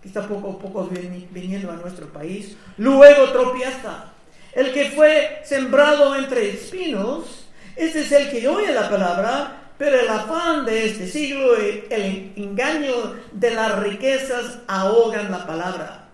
que 0.00 0.08
está 0.08 0.26
poco 0.26 0.52
a 0.52 0.58
poco 0.58 0.88
viniendo 1.30 1.70
a 1.70 1.76
nuestro 1.76 2.06
país, 2.12 2.56
luego 2.78 3.30
tropieza. 3.30 4.04
El 4.52 4.72
que 4.72 4.90
fue 4.90 5.40
sembrado 5.44 6.14
entre 6.14 6.50
espinos, 6.50 7.48
ese 7.74 8.02
es 8.02 8.12
el 8.12 8.30
que 8.30 8.46
oye 8.46 8.72
la 8.72 8.88
palabra, 8.88 9.59
pero 9.80 9.98
el 9.98 10.10
afán 10.10 10.66
de 10.66 10.84
este 10.84 11.08
siglo, 11.08 11.56
el 11.56 12.34
engaño 12.36 13.14
de 13.32 13.54
las 13.54 13.78
riquezas 13.78 14.58
ahogan 14.68 15.30
la 15.30 15.46
palabra 15.46 16.04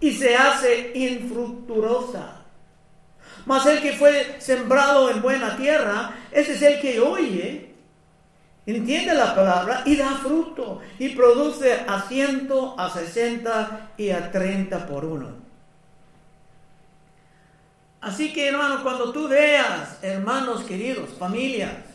y 0.00 0.10
se 0.10 0.34
hace 0.34 0.92
infructuosa. 0.94 2.44
Mas 3.44 3.66
el 3.66 3.82
que 3.82 3.92
fue 3.92 4.36
sembrado 4.38 5.10
en 5.10 5.20
buena 5.20 5.54
tierra, 5.58 6.14
ese 6.32 6.54
es 6.54 6.62
el 6.62 6.80
que 6.80 6.98
oye, 6.98 7.74
entiende 8.64 9.12
la 9.12 9.34
palabra 9.34 9.82
y 9.84 9.94
da 9.94 10.12
fruto 10.14 10.80
y 10.98 11.10
produce 11.10 11.84
a 11.86 12.08
ciento, 12.08 12.74
a 12.80 12.88
sesenta 12.88 13.90
y 13.98 14.08
a 14.08 14.32
treinta 14.32 14.86
por 14.86 15.04
uno. 15.04 15.28
Así 18.00 18.32
que 18.32 18.48
hermano, 18.48 18.82
cuando 18.82 19.12
tú 19.12 19.28
veas, 19.28 19.98
hermanos 20.00 20.62
queridos, 20.62 21.10
familias, 21.18 21.93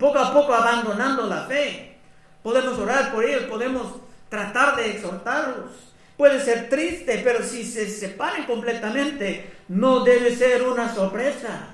poco 0.00 0.18
a 0.18 0.32
poco 0.32 0.52
abandonando 0.52 1.28
la 1.28 1.44
fe, 1.44 1.96
podemos 2.42 2.76
orar 2.78 3.12
por 3.12 3.24
ellos, 3.24 3.44
podemos 3.44 3.94
tratar 4.28 4.74
de 4.76 4.90
exhortarlos 4.90 5.90
Puede 6.20 6.44
ser 6.44 6.68
triste, 6.68 7.22
pero 7.24 7.42
si 7.42 7.64
se 7.64 7.88
separan 7.88 8.44
completamente, 8.44 9.50
no 9.68 10.04
debe 10.04 10.36
ser 10.36 10.64
una 10.64 10.94
sorpresa. 10.94 11.68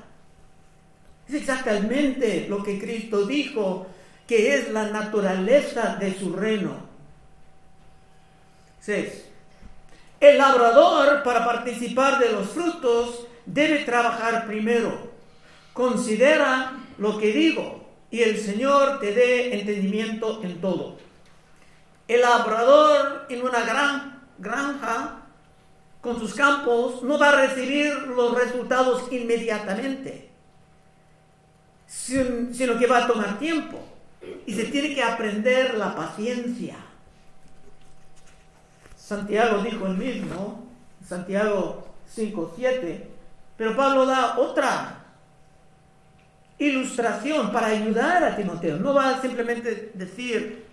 Es 1.28 1.34
exactamente 1.34 2.46
lo 2.48 2.62
que 2.62 2.78
Cristo 2.78 3.26
dijo, 3.26 3.88
que 4.24 4.54
es 4.54 4.70
la 4.70 4.84
naturaleza 4.90 5.96
de 5.98 6.16
su 6.16 6.32
reino. 6.32 6.76
6. 8.82 9.24
El 10.20 10.38
labrador 10.38 11.24
para 11.24 11.44
participar 11.44 12.20
de 12.20 12.30
los 12.30 12.48
frutos 12.50 13.26
debe 13.46 13.80
trabajar 13.80 14.46
primero. 14.46 15.10
Considera 15.72 16.84
lo 16.98 17.18
que 17.18 17.32
digo 17.32 17.85
y 18.10 18.22
el 18.22 18.38
Señor 18.38 19.00
te 19.00 19.12
dé 19.12 19.58
entendimiento 19.58 20.42
en 20.42 20.60
todo. 20.60 20.96
El 22.08 22.20
labrador 22.20 23.26
en 23.28 23.42
una 23.42 23.60
gran 23.60 24.22
granja 24.38 25.22
con 26.00 26.18
sus 26.20 26.34
campos 26.34 27.02
no 27.02 27.18
va 27.18 27.30
a 27.30 27.46
recibir 27.46 27.92
los 28.08 28.34
resultados 28.34 29.10
inmediatamente, 29.10 30.30
sino 31.86 32.78
que 32.78 32.86
va 32.86 33.04
a 33.04 33.06
tomar 33.08 33.38
tiempo 33.38 33.80
y 34.46 34.54
se 34.54 34.64
tiene 34.66 34.94
que 34.94 35.02
aprender 35.02 35.74
la 35.74 35.94
paciencia. 35.96 36.76
Santiago 38.96 39.62
dijo 39.62 39.86
el 39.86 39.96
mismo, 39.96 40.66
Santiago 41.06 41.86
5.7, 42.14 43.02
pero 43.56 43.76
Pablo 43.76 44.06
da 44.06 44.38
otra 44.38 45.05
ilustración 46.58 47.52
para 47.52 47.68
ayudar 47.68 48.24
a 48.24 48.36
Timoteo. 48.36 48.76
No 48.78 48.94
va 48.94 49.10
a 49.10 49.20
simplemente 49.20 49.90
decir, 49.94 50.64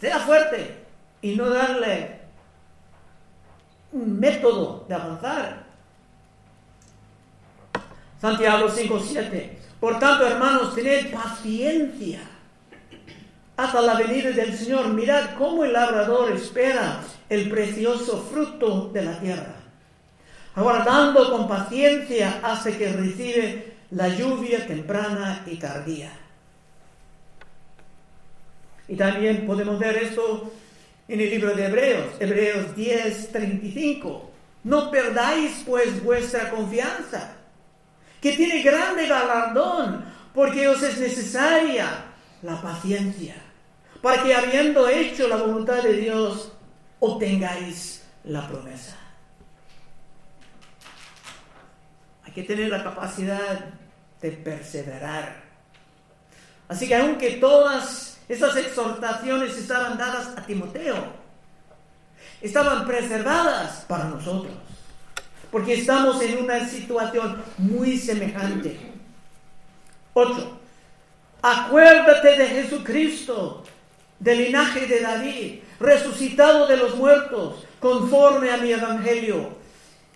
sea 0.00 0.18
fuerte 0.20 0.84
y 1.22 1.36
no 1.36 1.48
darle 1.50 2.20
un 3.92 4.18
método 4.18 4.84
de 4.88 4.94
avanzar. 4.94 5.66
Santiago 8.20 8.68
5.7. 8.68 9.50
Por 9.78 9.98
tanto, 9.98 10.26
hermanos, 10.26 10.74
tened 10.74 11.12
paciencia 11.12 12.20
hasta 13.56 13.80
la 13.82 13.94
venida 13.94 14.30
del 14.30 14.56
Señor. 14.56 14.88
Mirad 14.88 15.34
cómo 15.36 15.64
el 15.64 15.72
labrador 15.72 16.32
espera 16.32 17.00
el 17.28 17.48
precioso 17.48 18.22
fruto 18.30 18.90
de 18.92 19.04
la 19.04 19.20
tierra, 19.20 19.56
aguardando 20.54 21.30
con 21.30 21.48
paciencia 21.48 22.40
hasta 22.42 22.72
que 22.72 22.92
recibe 22.92 23.75
la 23.90 24.08
lluvia 24.08 24.66
temprana 24.66 25.42
y 25.46 25.56
tardía. 25.56 26.12
Y 28.88 28.96
también 28.96 29.46
podemos 29.46 29.78
ver 29.78 29.96
esto 29.96 30.52
en 31.08 31.20
el 31.20 31.30
libro 31.30 31.54
de 31.54 31.66
Hebreos, 31.66 32.06
Hebreos 32.20 32.74
10, 32.76 33.32
35. 33.32 34.30
No 34.64 34.90
perdáis 34.90 35.62
pues 35.64 36.02
vuestra 36.02 36.50
confianza, 36.50 37.34
que 38.20 38.32
tiene 38.32 38.62
grande 38.62 39.06
galardón, 39.06 40.04
porque 40.34 40.68
os 40.68 40.82
es 40.82 40.98
necesaria 40.98 42.04
la 42.42 42.60
paciencia 42.60 43.46
para 44.06 44.22
que 44.22 44.32
habiendo 44.32 44.88
hecho 44.88 45.26
la 45.26 45.36
voluntad 45.36 45.82
de 45.82 45.94
Dios, 45.94 46.52
obtengáis 47.00 48.04
la 48.22 48.46
promesa. 48.46 48.96
Hay 52.24 52.25
que 52.36 52.42
tener 52.42 52.68
la 52.68 52.84
capacidad 52.84 53.64
de 54.20 54.30
perseverar. 54.30 55.36
Así 56.68 56.86
que 56.86 56.94
aunque 56.94 57.30
todas 57.30 58.18
esas 58.28 58.54
exhortaciones 58.56 59.56
estaban 59.56 59.96
dadas 59.96 60.36
a 60.36 60.44
Timoteo, 60.44 60.96
estaban 62.42 62.86
preservadas 62.86 63.86
para 63.88 64.04
nosotros, 64.04 64.52
porque 65.50 65.80
estamos 65.80 66.20
en 66.20 66.44
una 66.44 66.68
situación 66.68 67.42
muy 67.56 67.96
semejante. 67.96 68.80
8. 70.12 70.60
Acuérdate 71.40 72.36
de 72.36 72.48
Jesucristo 72.48 73.64
del 74.18 74.44
linaje 74.44 74.86
de 74.86 75.00
David, 75.00 75.60
resucitado 75.80 76.66
de 76.66 76.76
los 76.76 76.96
muertos, 76.96 77.64
conforme 77.80 78.50
a 78.50 78.58
mi 78.58 78.72
evangelio, 78.72 79.55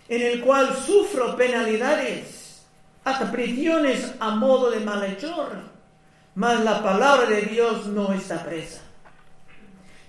en 0.09 0.21
el 0.21 0.41
cual 0.41 0.75
sufro 0.75 1.35
penalidades, 1.35 2.63
hasta 3.03 3.31
prisiones 3.31 4.13
a 4.19 4.31
modo 4.31 4.69
de 4.71 4.79
malhechor, 4.79 5.53
mas 6.35 6.63
la 6.63 6.83
palabra 6.83 7.29
de 7.29 7.41
Dios 7.43 7.87
no 7.87 8.13
está 8.13 8.43
presa. 8.43 8.81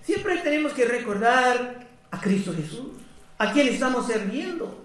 Siempre 0.03 0.37
tenemos 0.37 0.73
que 0.73 0.85
recordar 0.85 1.87
a 2.11 2.19
Cristo 2.19 2.53
Jesús, 2.53 2.91
a 3.37 3.51
quien 3.51 3.67
estamos 3.67 4.07
sirviendo, 4.07 4.83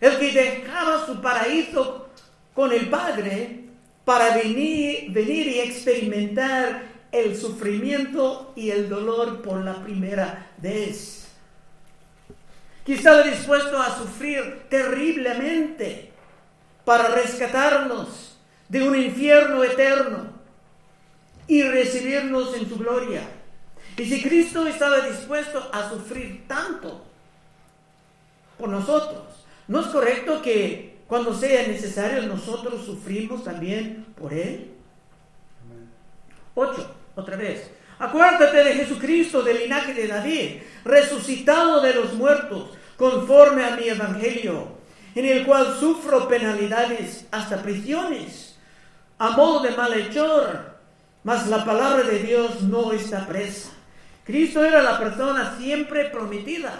el 0.00 0.18
que 0.18 0.32
dejaba 0.32 1.06
su 1.06 1.20
paraíso 1.20 2.08
con 2.54 2.72
el 2.72 2.88
Padre 2.88 3.66
para 4.04 4.36
venir, 4.36 5.12
venir 5.12 5.46
y 5.46 5.60
experimentar 5.60 6.82
el 7.12 7.36
sufrimiento 7.36 8.52
y 8.56 8.70
el 8.70 8.88
dolor 8.88 9.42
por 9.42 9.62
la 9.62 9.74
primera 9.84 10.50
vez. 10.58 11.21
Estaba 12.86 13.22
dispuesto 13.22 13.78
a 13.80 13.96
sufrir 13.96 14.66
terriblemente 14.68 16.12
para 16.84 17.08
rescatarnos 17.08 18.36
de 18.68 18.82
un 18.82 18.96
infierno 18.96 19.62
eterno 19.62 20.32
y 21.46 21.62
recibirnos 21.62 22.56
en 22.56 22.68
su 22.68 22.76
gloria. 22.78 23.22
Y 23.96 24.04
si 24.04 24.22
Cristo 24.22 24.66
estaba 24.66 25.00
dispuesto 25.00 25.70
a 25.72 25.88
sufrir 25.90 26.46
tanto 26.48 27.04
por 28.58 28.68
nosotros, 28.68 29.22
¿no 29.68 29.80
es 29.80 29.86
correcto 29.88 30.42
que 30.42 30.98
cuando 31.06 31.34
sea 31.34 31.66
necesario 31.66 32.22
nosotros 32.22 32.84
sufrimos 32.84 33.44
también 33.44 34.06
por 34.18 34.32
Él? 34.32 34.72
8 36.54 36.94
otra 37.16 37.36
vez. 37.36 37.70
Acuérdate 38.02 38.64
de 38.64 38.74
Jesucristo 38.74 39.44
del 39.44 39.60
linaje 39.60 39.94
de 39.94 40.08
David, 40.08 40.62
resucitado 40.84 41.80
de 41.80 41.94
los 41.94 42.14
muertos, 42.14 42.70
conforme 42.96 43.64
a 43.64 43.76
mi 43.76 43.88
evangelio, 43.88 44.72
en 45.14 45.24
el 45.24 45.46
cual 45.46 45.76
sufro 45.78 46.26
penalidades 46.26 47.26
hasta 47.30 47.62
prisiones, 47.62 48.58
a 49.18 49.30
modo 49.30 49.60
de 49.60 49.70
malhechor, 49.76 50.78
mas 51.22 51.46
la 51.46 51.64
palabra 51.64 52.02
de 52.02 52.18
Dios 52.18 52.62
no 52.62 52.90
está 52.90 53.24
presa. 53.24 53.70
Cristo 54.24 54.64
era 54.64 54.82
la 54.82 54.98
persona 54.98 55.54
siempre 55.56 56.06
prometida, 56.06 56.72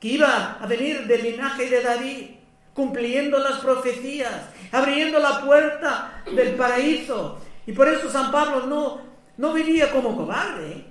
que 0.00 0.08
iba 0.08 0.56
a 0.58 0.66
venir 0.66 1.06
del 1.06 1.22
linaje 1.22 1.68
de 1.68 1.82
David, 1.82 2.26
cumpliendo 2.72 3.38
las 3.38 3.58
profecías, 3.58 4.40
abriendo 4.72 5.18
la 5.18 5.42
puerta 5.42 6.22
del 6.34 6.54
paraíso, 6.54 7.42
y 7.66 7.72
por 7.72 7.88
eso 7.88 8.10
San 8.10 8.32
Pablo 8.32 8.66
no, 8.66 9.09
no 9.40 9.54
vivía 9.54 9.90
como 9.90 10.14
cobarde, 10.14 10.84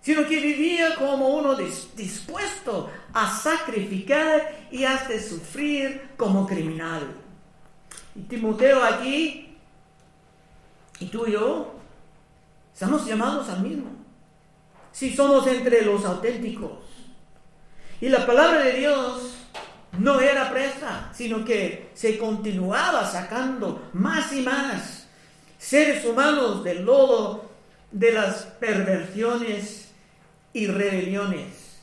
sino 0.00 0.26
que 0.26 0.40
vivía 0.40 0.96
como 0.96 1.28
uno 1.28 1.54
dispuesto 1.54 2.90
a 3.12 3.30
sacrificar 3.30 4.66
y 4.72 4.82
hasta 4.82 5.16
sufrir 5.20 6.10
como 6.16 6.48
criminal. 6.48 7.14
Y 8.16 8.22
Timoteo 8.22 8.82
aquí, 8.82 9.56
y 10.98 11.06
tú 11.06 11.28
y 11.28 11.32
yo, 11.32 11.76
estamos 12.72 13.06
llamados 13.06 13.48
al 13.48 13.60
mismo. 13.60 13.88
Si 14.90 15.14
somos 15.14 15.46
entre 15.46 15.84
los 15.84 16.04
auténticos. 16.04 16.80
Y 18.00 18.08
la 18.08 18.26
palabra 18.26 18.64
de 18.64 18.72
Dios 18.72 19.36
no 19.96 20.18
era 20.18 20.50
presa, 20.50 21.12
sino 21.14 21.44
que 21.44 21.92
se 21.94 22.18
continuaba 22.18 23.06
sacando 23.06 23.90
más 23.92 24.32
y 24.32 24.42
más 24.42 25.06
seres 25.56 26.04
humanos 26.04 26.64
del 26.64 26.84
lodo 26.84 27.49
de 27.92 28.12
las 28.12 28.44
perversiones 28.58 29.88
y 30.52 30.66
rebeliones. 30.66 31.78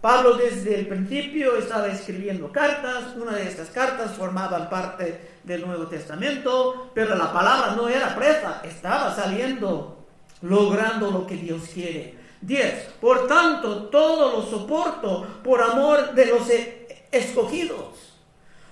Pablo 0.00 0.34
desde 0.34 0.74
el 0.74 0.88
principio 0.88 1.56
estaba 1.56 1.86
escribiendo 1.86 2.50
cartas, 2.50 3.14
una 3.16 3.36
de 3.36 3.46
estas 3.46 3.68
cartas 3.68 4.12
formaban 4.12 4.68
parte 4.68 5.38
del 5.44 5.64
Nuevo 5.64 5.86
Testamento, 5.86 6.90
pero 6.92 7.14
la 7.14 7.32
palabra 7.32 7.76
no 7.76 7.88
era 7.88 8.16
presa, 8.16 8.62
estaba 8.64 9.14
saliendo, 9.14 10.04
logrando 10.40 11.10
lo 11.10 11.26
que 11.26 11.36
Dios 11.36 11.70
quiere. 11.72 12.16
10. 12.40 12.94
Por 13.00 13.28
tanto, 13.28 13.84
todo 13.84 14.32
lo 14.32 14.50
soporto 14.50 15.40
por 15.44 15.62
amor 15.62 16.14
de 16.14 16.26
los 16.26 16.50
e-, 16.50 17.06
escogidos, 17.12 18.18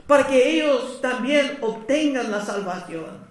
para 0.09 0.27
que 0.27 0.51
ellos 0.51 1.01
también 1.01 1.59
obtengan 1.61 2.33
la 2.33 2.45
salvación 2.45 3.31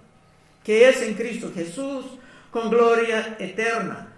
que 0.64 0.88
es 0.88 1.02
en 1.02 1.14
Cristo 1.14 1.50
Jesús, 1.54 2.04
con 2.50 2.70
gloria 2.70 3.36
eterna. 3.38 4.08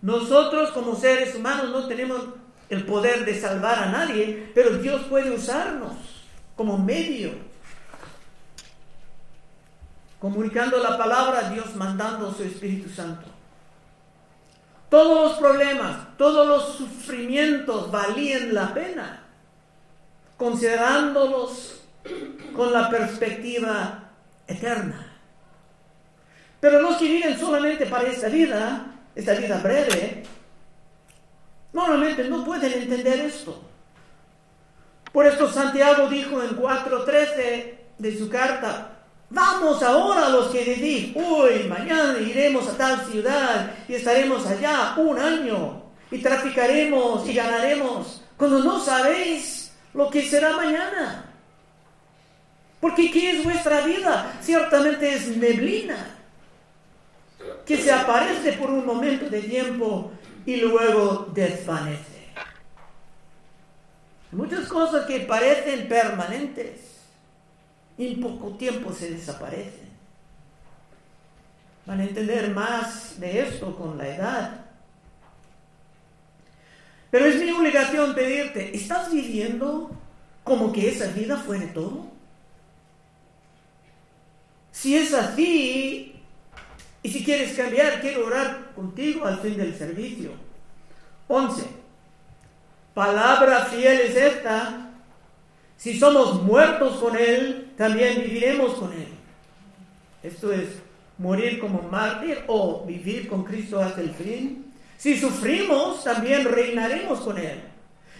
Nosotros 0.00 0.70
como 0.70 0.96
seres 0.96 1.34
humanos 1.34 1.70
no 1.70 1.86
tenemos 1.86 2.20
el 2.68 2.84
poder 2.84 3.24
de 3.24 3.38
salvar 3.38 3.78
a 3.78 3.86
nadie, 3.86 4.50
pero 4.54 4.78
Dios 4.78 5.02
puede 5.02 5.30
usarnos 5.30 5.92
como 6.56 6.78
medio, 6.78 7.32
comunicando 10.18 10.78
la 10.78 10.96
palabra, 10.96 11.50
Dios 11.50 11.74
mandando 11.76 12.32
su 12.32 12.42
Espíritu 12.42 12.88
Santo. 12.88 13.26
Todos 14.88 15.30
los 15.30 15.38
problemas, 15.38 16.16
todos 16.16 16.46
los 16.46 16.76
sufrimientos 16.76 17.90
valían 17.90 18.54
la 18.54 18.74
pena, 18.74 19.22
considerándolos 20.36 21.82
con 22.54 22.72
la 22.72 22.90
perspectiva 22.90 24.10
eterna. 24.46 25.11
Pero 26.62 26.80
los 26.80 26.96
que 26.96 27.06
viven 27.06 27.36
solamente 27.36 27.86
para 27.86 28.08
esta 28.08 28.28
vida, 28.28 28.86
esta 29.16 29.34
vida 29.34 29.58
breve, 29.58 30.22
normalmente 31.72 32.22
no 32.28 32.44
pueden 32.44 32.72
entender 32.72 33.18
esto. 33.18 33.60
Por 35.12 35.26
esto 35.26 35.50
Santiago 35.50 36.06
dijo 36.06 36.40
en 36.40 36.56
4.13 36.56 37.74
de 37.98 38.16
su 38.16 38.28
carta, 38.28 38.92
vamos 39.28 39.82
ahora 39.82 40.28
los 40.28 40.52
que 40.52 40.64
decís, 40.64 41.16
uy, 41.16 41.64
mañana 41.68 42.20
iremos 42.20 42.68
a 42.68 42.76
tal 42.76 43.06
ciudad 43.06 43.72
y 43.88 43.94
estaremos 43.94 44.46
allá 44.46 44.94
un 44.98 45.18
año 45.18 45.82
y 46.12 46.18
traficaremos 46.18 47.28
y 47.28 47.34
ganaremos, 47.34 48.22
cuando 48.36 48.60
no 48.60 48.78
sabéis 48.78 49.72
lo 49.94 50.08
que 50.08 50.22
será 50.22 50.52
mañana. 50.52 51.24
Porque 52.80 53.10
¿qué 53.10 53.32
es 53.32 53.42
vuestra 53.42 53.80
vida? 53.80 54.38
Ciertamente 54.40 55.12
es 55.12 55.36
neblina 55.36 56.20
que 57.64 57.76
se 57.76 57.92
aparece 57.92 58.52
por 58.54 58.70
un 58.70 58.84
momento 58.84 59.28
de 59.28 59.42
tiempo 59.42 60.12
y 60.44 60.56
luego 60.56 61.28
desvanece. 61.32 62.12
Muchas 64.32 64.66
cosas 64.66 65.06
que 65.06 65.20
parecen 65.20 65.88
permanentes 65.88 66.80
en 67.98 68.20
poco 68.20 68.56
tiempo 68.56 68.92
se 68.92 69.10
desaparecen. 69.10 69.92
Van 71.84 72.00
a 72.00 72.04
entender 72.04 72.50
más 72.50 73.20
de 73.20 73.40
esto 73.40 73.76
con 73.76 73.98
la 73.98 74.08
edad. 74.08 74.64
Pero 77.10 77.26
es 77.26 77.38
mi 77.38 77.50
obligación 77.50 78.14
pedirte, 78.14 78.74
¿estás 78.74 79.12
viviendo 79.12 79.90
como 80.44 80.72
que 80.72 80.88
esa 80.88 81.08
vida 81.08 81.36
fuera 81.36 81.70
todo? 81.74 82.06
Si 84.70 84.96
es 84.96 85.12
así, 85.12 86.11
y 87.02 87.08
si 87.10 87.24
quieres 87.24 87.56
cambiar, 87.56 88.00
quiero 88.00 88.26
orar 88.26 88.72
contigo 88.74 89.26
al 89.26 89.40
fin 89.40 89.56
del 89.56 89.74
servicio. 89.76 90.30
11. 91.26 91.64
Palabra 92.94 93.64
fiel 93.64 94.00
es 94.00 94.16
esta. 94.16 94.90
Si 95.76 95.98
somos 95.98 96.42
muertos 96.42 96.98
con 96.98 97.16
Él, 97.16 97.72
también 97.76 98.22
viviremos 98.22 98.74
con 98.74 98.92
Él. 98.92 99.08
Esto 100.22 100.52
es 100.52 100.68
morir 101.18 101.58
como 101.58 101.82
mártir 101.82 102.44
o 102.46 102.84
vivir 102.86 103.28
con 103.28 103.42
Cristo 103.42 103.80
hasta 103.80 104.00
el 104.00 104.10
fin. 104.10 104.72
Si 104.96 105.18
sufrimos, 105.18 106.04
también 106.04 106.44
reinaremos 106.44 107.20
con 107.20 107.36
Él. 107.36 107.60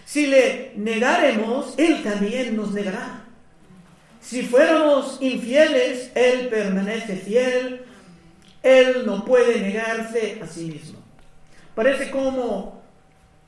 Si 0.03 0.27
le 0.27 0.73
negaremos, 0.75 1.75
Él 1.77 2.03
también 2.03 2.57
nos 2.57 2.73
negará. 2.73 3.21
Si 4.19 4.43
fuéramos 4.43 5.17
infieles, 5.21 6.11
Él 6.15 6.49
permanece 6.49 7.15
fiel. 7.15 7.82
Él 8.63 9.05
no 9.05 9.25
puede 9.25 9.59
negarse 9.59 10.39
a 10.41 10.47
sí 10.47 10.65
mismo. 10.65 10.99
Parece 11.75 12.09
como 12.09 12.81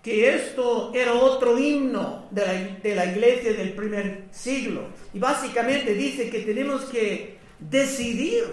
que 0.04 0.36
esto 0.36 0.92
era 0.94 1.14
otro 1.14 1.58
himno 1.58 2.28
de 2.30 2.94
la, 2.94 3.06
iglesia 3.06 3.54
del 3.54 3.74
primer 3.74 4.26
siglo. 4.30 4.90
Y 5.14 5.20
básicamente 5.20 5.96
dice 5.96 6.30
que 6.30 6.42
tenemos 6.42 6.84
que 6.86 7.38
decidir 7.60 8.44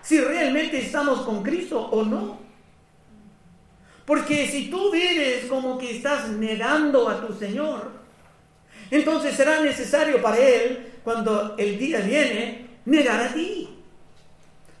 si 0.00 0.20
realmente 0.20 0.78
estamos 0.78 1.22
con 1.22 1.42
Cristo 1.42 1.80
o 1.80 2.04
no. 2.04 2.38
Porque 4.04 4.46
si 4.46 4.70
tú 4.70 4.92
vives 4.92 5.46
como 5.46 5.76
que 5.76 5.96
estás 5.96 6.28
negando 6.28 7.08
a 7.08 7.26
tu 7.26 7.32
Señor, 7.32 7.90
entonces 8.92 9.34
será 9.34 9.60
necesario 9.60 10.22
para 10.22 10.38
Él, 10.38 10.92
cuando 11.02 11.56
el 11.58 11.78
día 11.78 11.98
viene, 11.98 12.66
negar 12.84 13.20
a 13.20 13.32
ti. 13.32 13.73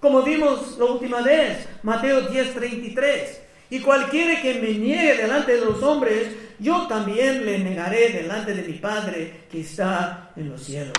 Como 0.04 0.22
vimos 0.22 0.76
la 0.76 0.84
última 0.84 1.22
vez, 1.22 1.66
Mateo 1.82 2.28
10:33. 2.28 3.40
Y 3.70 3.80
cualquiera 3.80 4.42
que 4.42 4.60
me 4.60 4.74
niegue 4.74 5.16
delante 5.16 5.58
de 5.58 5.64
los 5.64 5.82
hombres, 5.82 6.28
yo 6.58 6.86
también 6.86 7.42
le 7.42 7.60
negaré 7.60 8.10
delante 8.10 8.52
de 8.52 8.68
mi 8.68 8.74
Padre 8.74 9.46
que 9.50 9.62
está 9.62 10.30
en 10.36 10.50
los 10.50 10.62
cielos. 10.62 10.92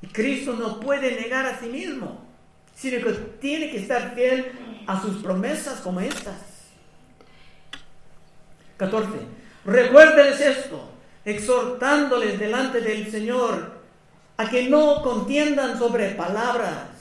Y 0.00 0.06
Cristo 0.06 0.54
no 0.54 0.80
puede 0.80 1.20
negar 1.20 1.44
a 1.44 1.60
sí 1.60 1.66
mismo, 1.66 2.24
sino 2.74 3.04
que 3.04 3.12
tiene 3.38 3.70
que 3.70 3.80
estar 3.80 4.14
fiel 4.14 4.52
a 4.86 4.98
sus 5.02 5.22
promesas 5.22 5.80
como 5.80 6.00
estas. 6.00 6.40
14. 8.78 9.10
Recuérdeles 9.66 10.40
esto, 10.40 10.90
exhortándoles 11.26 12.38
delante 12.38 12.80
del 12.80 13.10
Señor 13.10 13.78
a 14.38 14.48
que 14.48 14.70
no 14.70 15.02
contiendan 15.02 15.78
sobre 15.78 16.12
palabras, 16.12 16.99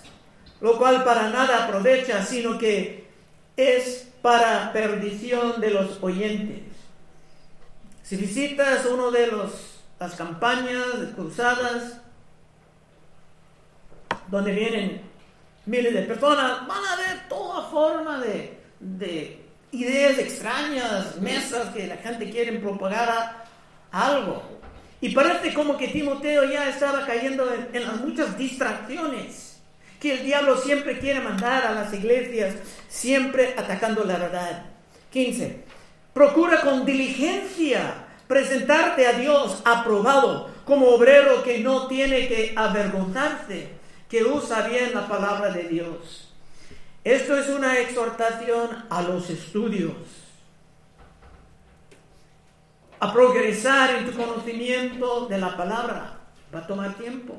lo 0.61 0.77
cual 0.77 1.03
para 1.03 1.29
nada 1.29 1.65
aprovecha, 1.65 2.23
sino 2.25 2.57
que 2.57 3.07
es 3.55 4.09
para 4.21 4.71
perdición 4.73 5.61
de 5.61 5.71
los 5.71 6.01
oyentes. 6.01 6.59
Si 8.03 8.15
visitas 8.17 8.85
uno 8.85 9.11
de 9.11 9.27
los, 9.27 9.81
las 9.99 10.15
campañas 10.15 10.99
de 10.99 11.11
cruzadas, 11.13 11.97
donde 14.27 14.51
vienen 14.51 15.01
miles 15.65 15.93
de 15.93 16.01
personas, 16.03 16.67
van 16.67 16.85
a 16.85 16.95
ver 16.95 17.29
toda 17.29 17.69
forma 17.69 18.19
de, 18.19 18.59
de 18.79 19.45
ideas 19.71 20.17
extrañas, 20.17 21.17
mesas 21.21 21.69
que 21.73 21.87
la 21.87 21.97
gente 21.97 22.29
quiere 22.29 22.53
propagar 22.59 23.45
algo. 23.91 24.43
Y 25.01 25.09
parece 25.09 25.53
como 25.53 25.77
que 25.77 25.87
Timoteo 25.87 26.43
ya 26.43 26.69
estaba 26.69 27.05
cayendo 27.05 27.47
en 27.71 27.87
las 27.87 28.01
muchas 28.01 28.37
distracciones 28.37 29.48
que 29.99 30.13
el 30.13 30.25
diablo 30.25 30.57
siempre 30.57 30.99
quiere 30.99 31.19
mandar 31.19 31.65
a 31.65 31.73
las 31.73 31.93
iglesias, 31.93 32.55
siempre 32.87 33.53
atacando 33.57 34.03
la 34.05 34.17
verdad. 34.17 34.63
15. 35.11 35.63
Procura 36.13 36.61
con 36.61 36.85
diligencia 36.85 38.05
presentarte 38.27 39.07
a 39.07 39.13
Dios 39.13 39.61
aprobado 39.65 40.49
como 40.63 40.89
obrero 40.89 41.41
que 41.43 41.59
no 41.59 41.87
tiene 41.87 42.27
que 42.27 42.53
avergonzarse, 42.55 43.69
que 44.07 44.23
usa 44.23 44.67
bien 44.67 44.93
la 44.93 45.07
palabra 45.07 45.49
de 45.49 45.63
Dios. 45.63 46.31
Esto 47.03 47.37
es 47.37 47.49
una 47.49 47.79
exhortación 47.79 48.85
a 48.89 49.01
los 49.01 49.29
estudios, 49.29 49.93
a 52.99 53.11
progresar 53.11 53.95
en 53.95 54.05
tu 54.05 54.15
conocimiento 54.15 55.25
de 55.25 55.37
la 55.39 55.57
palabra. 55.57 56.19
Va 56.53 56.59
a 56.59 56.67
tomar 56.67 56.93
tiempo. 56.95 57.35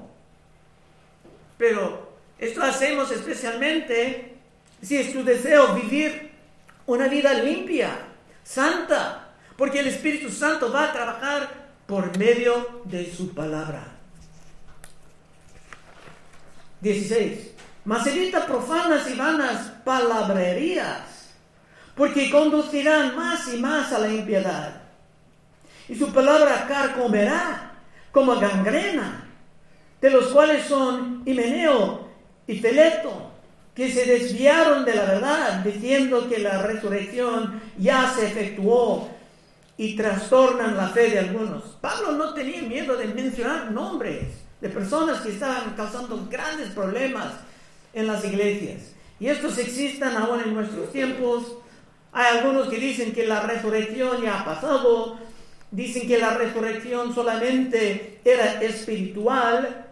Pero 1.56 2.09
esto 2.40 2.62
hacemos 2.62 3.10
especialmente 3.10 4.34
si 4.80 4.96
es 4.96 5.12
tu 5.12 5.22
deseo 5.22 5.74
vivir 5.74 6.30
una 6.86 7.06
vida 7.06 7.34
limpia, 7.34 7.90
santa, 8.42 9.28
porque 9.56 9.80
el 9.80 9.88
Espíritu 9.88 10.30
Santo 10.30 10.72
va 10.72 10.84
a 10.84 10.92
trabajar 10.92 11.50
por 11.86 12.16
medio 12.16 12.80
de 12.84 13.12
su 13.14 13.34
palabra. 13.34 13.84
16. 16.80 17.50
Mas 17.84 18.06
evita 18.06 18.46
profanas 18.46 19.08
y 19.10 19.16
vanas 19.16 19.72
palabrerías, 19.84 21.28
porque 21.94 22.30
conducirán 22.30 23.16
más 23.16 23.52
y 23.52 23.58
más 23.58 23.92
a 23.92 23.98
la 23.98 24.08
impiedad. 24.08 24.80
Y 25.88 25.94
su 25.94 26.10
palabra 26.10 26.66
carcomerá 26.66 27.72
como 28.12 28.36
gangrena, 28.36 29.26
de 30.00 30.10
los 30.10 30.28
cuales 30.28 30.66
son 30.66 31.22
Himeneo, 31.26 32.09
y 32.46 32.58
Feleto, 32.58 33.30
que 33.74 33.90
se 33.90 34.04
desviaron 34.04 34.84
de 34.84 34.94
la 34.94 35.04
verdad, 35.04 35.64
diciendo 35.64 36.28
que 36.28 36.38
la 36.38 36.62
resurrección 36.62 37.62
ya 37.78 38.12
se 38.14 38.26
efectuó 38.26 39.08
y 39.76 39.96
trastornan 39.96 40.76
la 40.76 40.88
fe 40.88 41.10
de 41.10 41.20
algunos. 41.20 41.62
Pablo 41.80 42.12
no 42.12 42.34
tenía 42.34 42.60
miedo 42.62 42.96
de 42.96 43.06
mencionar 43.06 43.70
nombres 43.70 44.26
de 44.60 44.68
personas 44.68 45.20
que 45.20 45.30
estaban 45.30 45.74
causando 45.74 46.26
grandes 46.30 46.68
problemas 46.70 47.32
en 47.94 48.06
las 48.06 48.24
iglesias. 48.24 48.92
Y 49.18 49.28
estos 49.28 49.56
existen 49.58 50.16
aún 50.16 50.40
en 50.40 50.54
nuestros 50.54 50.92
tiempos. 50.92 51.56
Hay 52.12 52.38
algunos 52.38 52.68
que 52.68 52.78
dicen 52.78 53.12
que 53.12 53.26
la 53.26 53.40
resurrección 53.40 54.22
ya 54.22 54.40
ha 54.40 54.44
pasado, 54.44 55.18
dicen 55.70 56.08
que 56.08 56.18
la 56.18 56.34
resurrección 56.34 57.14
solamente 57.14 58.20
era 58.24 58.60
espiritual, 58.62 59.86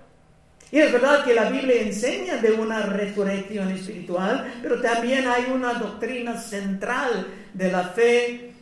y 0.71 0.79
es 0.79 0.93
verdad 0.93 1.25
que 1.25 1.35
la 1.35 1.49
Biblia 1.49 1.81
enseña 1.81 2.37
de 2.37 2.53
una 2.53 2.83
resurrección 2.83 3.71
espiritual, 3.71 4.53
pero 4.61 4.81
también 4.81 5.27
hay 5.27 5.47
una 5.51 5.75
doctrina 5.75 6.39
central 6.39 7.27
de 7.55 7.73
la 7.73 7.85
fe, 7.85 8.53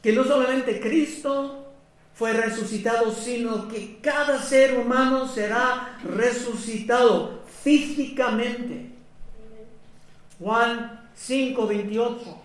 que 0.00 0.12
no 0.12 0.22
solamente 0.24 0.78
Cristo 0.78 1.72
fue 2.14 2.32
resucitado, 2.34 3.12
sino 3.12 3.66
que 3.66 3.98
cada 4.00 4.40
ser 4.40 4.78
humano 4.78 5.26
será 5.26 5.98
resucitado 6.04 7.42
físicamente. 7.64 8.90
Juan 10.38 11.08
5, 11.16 11.66
28. 11.66 12.42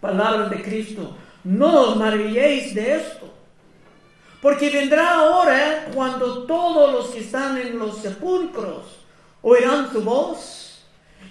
Palabras 0.00 0.50
de 0.50 0.62
Cristo. 0.62 1.16
No 1.42 1.80
os 1.80 1.96
maravilléis 1.96 2.74
de 2.74 2.94
esto 2.94 3.27
porque 4.40 4.70
vendrá 4.70 5.22
hora 5.22 5.88
cuando 5.94 6.44
todos 6.44 6.92
los 6.92 7.08
que 7.08 7.20
están 7.20 7.58
en 7.58 7.78
los 7.78 7.98
sepulcros 7.98 9.00
oirán 9.42 9.90
su 9.92 10.02
voz. 10.02 10.84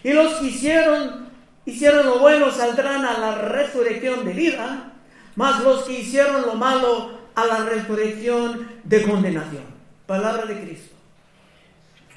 Y 0.04 0.12
los 0.12 0.36
que 0.36 0.48
hicieron 0.48 1.28
hicieron 1.66 2.06
lo 2.06 2.20
bueno 2.20 2.52
saldrán 2.52 3.06
a 3.06 3.18
la 3.18 3.36
resurrección 3.36 4.26
de 4.26 4.34
vida, 4.34 4.94
mas 5.36 5.62
los 5.64 5.84
que 5.84 6.00
hicieron 6.00 6.44
lo 6.44 6.56
malo 6.56 7.12
a 7.36 7.46
la 7.46 7.66
resurrección 7.66 8.68
de 8.84 9.04
condenación. 9.04 9.64
Palabra 10.06 10.46
de 10.46 10.62
Cristo. 10.62 10.96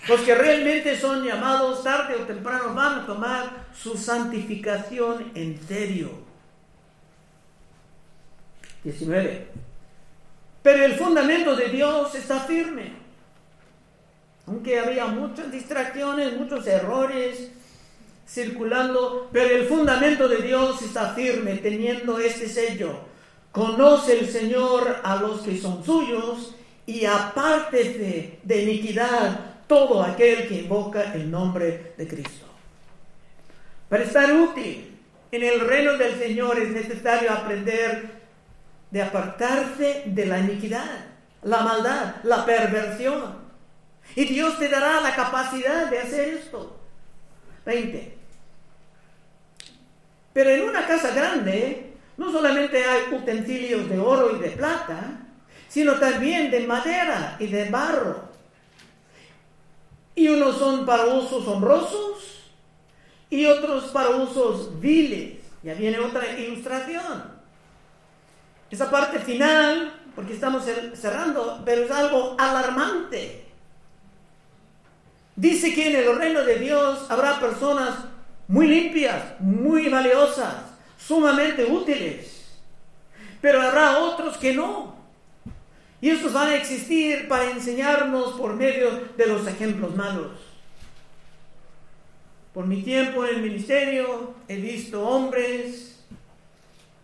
Los 0.09 0.21
que 0.23 0.35
realmente 0.35 0.99
son 0.99 1.25
llamados 1.25 1.83
tarde 1.83 2.15
o 2.15 2.27
temprano 2.27 2.75
van 2.75 3.01
a 3.01 3.07
tomar 3.07 3.67
su 3.77 3.97
santificación 3.97 5.33
en 5.35 5.61
serio. 5.67 6.11
19. 8.85 9.70
Pero 10.63 10.85
el 10.85 10.95
fundamento 10.95 11.57
de 11.57 11.69
Dios 11.69 12.15
está 12.15 12.41
firme. 12.41 12.93
Aunque 14.47 14.79
había 14.79 15.07
muchas 15.07 15.51
distracciones, 15.51 16.37
muchos 16.37 16.67
errores 16.67 17.51
circulando, 18.29 19.29
pero 19.33 19.57
el 19.57 19.67
fundamento 19.67 20.29
de 20.29 20.43
Dios 20.43 20.83
está 20.83 21.15
firme, 21.15 21.57
teniendo 21.57 22.19
este 22.19 22.49
sello. 22.49 23.01
Conoce 23.51 24.19
el 24.19 24.29
Señor 24.29 25.01
a 25.03 25.17
los 25.17 25.41
que 25.41 25.59
son 25.59 25.85
suyos 25.85 26.55
y 26.87 27.05
apártese 27.05 28.39
de 28.43 28.63
iniquidad 28.63 29.41
todo 29.67 30.03
aquel 30.03 30.47
que 30.47 30.63
invoca 30.63 31.15
el 31.15 31.31
nombre 31.31 31.95
de 31.97 32.07
Cristo. 32.07 32.47
Para 33.89 34.05
estar 34.05 34.33
útil 34.33 34.97
en 35.33 35.43
el 35.43 35.61
reino 35.61 35.97
del 35.97 36.17
Señor 36.17 36.59
es 36.61 36.71
necesario 36.71 37.33
aprender 37.33 38.20
de 38.91 39.03
apartarse 39.03 40.05
de 40.07 40.27
la 40.27 40.39
iniquidad, 40.39 41.07
la 41.43 41.61
maldad, 41.61 42.17
la 42.25 42.45
perversión. 42.45 43.39
Y 44.17 44.25
Dios 44.25 44.59
te 44.59 44.69
dará 44.69 45.01
la 45.01 45.15
capacidad 45.15 45.87
de 45.87 45.99
hacer 45.99 46.29
esto. 46.35 46.77
20. 47.65 48.19
Pero 50.33 50.51
en 50.51 50.63
una 50.63 50.87
casa 50.87 51.11
grande 51.13 51.95
no 52.17 52.31
solamente 52.31 52.85
hay 52.85 53.15
utensilios 53.15 53.89
de 53.89 53.99
oro 53.99 54.37
y 54.37 54.41
de 54.41 54.51
plata, 54.51 55.21
sino 55.69 55.95
también 55.95 56.51
de 56.51 56.67
madera 56.67 57.37
y 57.39 57.47
de 57.47 57.71
barro. 57.71 58.29
Y 60.15 60.29
unos 60.29 60.59
son 60.59 60.85
para 60.85 61.07
usos 61.07 61.47
honrosos 61.47 62.51
y 63.31 63.47
otros 63.47 63.85
para 63.85 64.11
usos 64.11 64.81
viles. 64.81 65.39
Ya 65.63 65.75
viene 65.75 65.99
otra 65.99 66.39
ilustración. 66.39 67.41
Esa 68.71 68.91
parte 68.91 69.19
final, 69.19 69.93
porque 70.15 70.35
estamos 70.35 70.65
cerrando, 70.95 71.63
pero 71.65 71.83
es 71.83 71.91
algo 71.91 72.37
alarmante. 72.39 73.47
Dice 75.35 75.75
que 75.75 75.89
en 75.89 75.97
el 75.97 76.17
reino 76.17 76.43
de 76.43 76.59
Dios 76.59 77.07
habrá 77.09 77.41
personas 77.41 77.95
muy 78.47 78.69
limpias, 78.69 79.41
muy 79.41 79.89
valiosas, 79.89 80.55
sumamente 80.99 81.65
útiles, 81.65 82.45
pero 83.41 83.61
habrá 83.61 83.99
otros 83.99 84.37
que 84.37 84.53
no. 84.53 84.95
Y 86.01 86.11
estos 86.11 86.33
van 86.33 86.49
a 86.49 86.57
existir 86.57 87.27
para 87.29 87.51
enseñarnos 87.51 88.35
por 88.35 88.55
medio 88.55 88.91
de 89.17 89.27
los 89.27 89.47
ejemplos 89.47 89.95
malos. 89.97 90.33
Por 92.55 92.67
mi 92.67 92.83
tiempo 92.83 93.25
en 93.25 93.37
el 93.37 93.43
ministerio 93.43 94.35
he 94.49 94.57
visto 94.57 95.07
hombres 95.07 95.90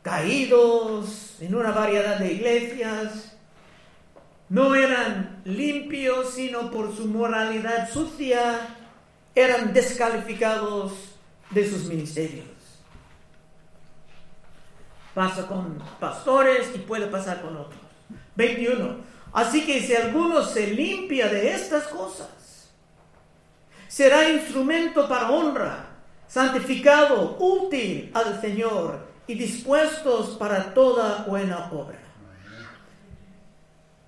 caídos 0.07 1.35
en 1.41 1.53
una 1.53 1.73
variedad 1.73 2.17
de 2.17 2.35
iglesias, 2.35 3.37
no 4.49 4.77
eran 4.77 5.43
limpios, 5.45 6.35
sino 6.35 6.71
por 6.71 6.97
su 6.97 7.07
moralidad 7.07 7.91
sucia, 7.93 8.69
eran 9.35 9.73
descalificados 9.73 10.93
de 11.51 11.69
sus 11.69 11.87
ministerios. 11.87 12.47
Pasa 15.13 15.49
con 15.49 15.83
pastores 15.99 16.71
y 16.73 16.79
puede 16.79 17.09
pasar 17.09 17.43
con 17.43 17.57
otros. 17.57 17.81
21. 18.37 18.99
Así 19.33 19.67
que 19.67 19.81
si 19.81 19.97
alguno 19.97 20.45
se 20.45 20.69
limpia 20.69 21.27
de 21.27 21.51
estas 21.51 21.89
cosas, 21.89 22.71
será 23.89 24.31
instrumento 24.31 25.09
para 25.09 25.33
honra, 25.33 25.89
santificado, 26.29 27.37
útil 27.41 28.13
al 28.15 28.41
Señor 28.41 29.16
y 29.27 29.35
dispuestos 29.35 30.37
para 30.37 30.73
toda 30.73 31.25
buena 31.25 31.71
obra. 31.73 31.99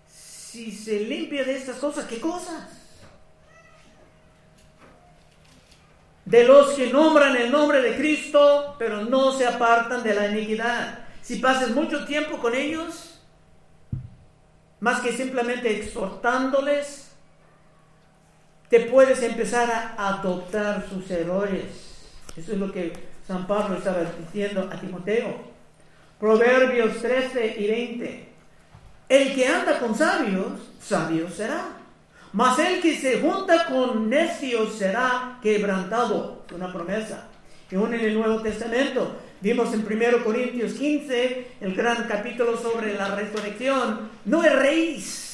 Si 0.07 0.73
se 0.73 1.01
limpia 1.01 1.45
de 1.45 1.57
estas 1.57 1.77
cosas, 1.77 2.07
¿qué 2.07 2.21
cosas? 2.21 2.69
De 6.25 6.45
los 6.45 6.75
que 6.75 6.93
nombran 6.93 7.37
el 7.37 7.51
nombre 7.51 7.81
de 7.81 7.97
Cristo, 7.97 8.77
pero 8.79 9.05
no 9.05 9.33
se 9.33 9.47
apartan 9.47 10.03
de 10.03 10.15
la 10.15 10.29
iniquidad. 10.29 11.07
Si 11.23 11.37
pasas 11.37 11.71
mucho 11.71 12.05
tiempo 12.05 12.39
con 12.39 12.55
ellos, 12.55 13.21
más 14.81 15.01
que 15.01 15.13
simplemente 15.13 15.77
exhortándoles, 15.77 17.11
te 18.69 18.81
puedes 18.81 19.23
empezar 19.23 19.71
a 19.71 20.09
adoptar 20.09 20.87
sus 20.89 21.11
errores. 21.11 21.65
Eso 22.37 22.53
es 22.53 22.59
lo 22.59 22.71
que 22.71 23.08
San 23.29 23.47
Pablo 23.47 23.77
estaba 23.77 23.99
diciendo 24.19 24.71
a 24.73 24.81
Timoteo. 24.81 25.37
Proverbios 26.19 26.97
13 27.03 27.57
y 27.59 27.67
20. 27.67 28.29
El 29.11 29.35
que 29.35 29.47
anda 29.47 29.79
con 29.79 29.95
sabios, 29.95 30.53
sabio 30.81 31.29
será. 31.29 31.77
Mas 32.33 32.59
el 32.59 32.81
que 32.81 32.97
se 32.97 33.21
junta 33.21 33.67
con 33.67 34.09
necios 34.09 34.79
será 34.79 35.39
quebrantado. 35.43 36.47
Una 36.55 36.73
promesa. 36.73 37.29
Y 37.71 37.75
aún 37.75 37.93
en 37.93 38.01
el 38.01 38.15
Nuevo 38.15 38.41
Testamento 38.41 39.17
vimos 39.43 39.75
en 39.75 39.87
1 39.87 40.25
Corintios 40.25 40.73
15 40.73 41.47
el 41.61 41.75
gran 41.75 42.09
capítulo 42.09 42.57
sobre 42.57 42.95
la 42.95 43.15
resurrección. 43.15 44.09
No 44.25 44.43
erréis 44.43 45.28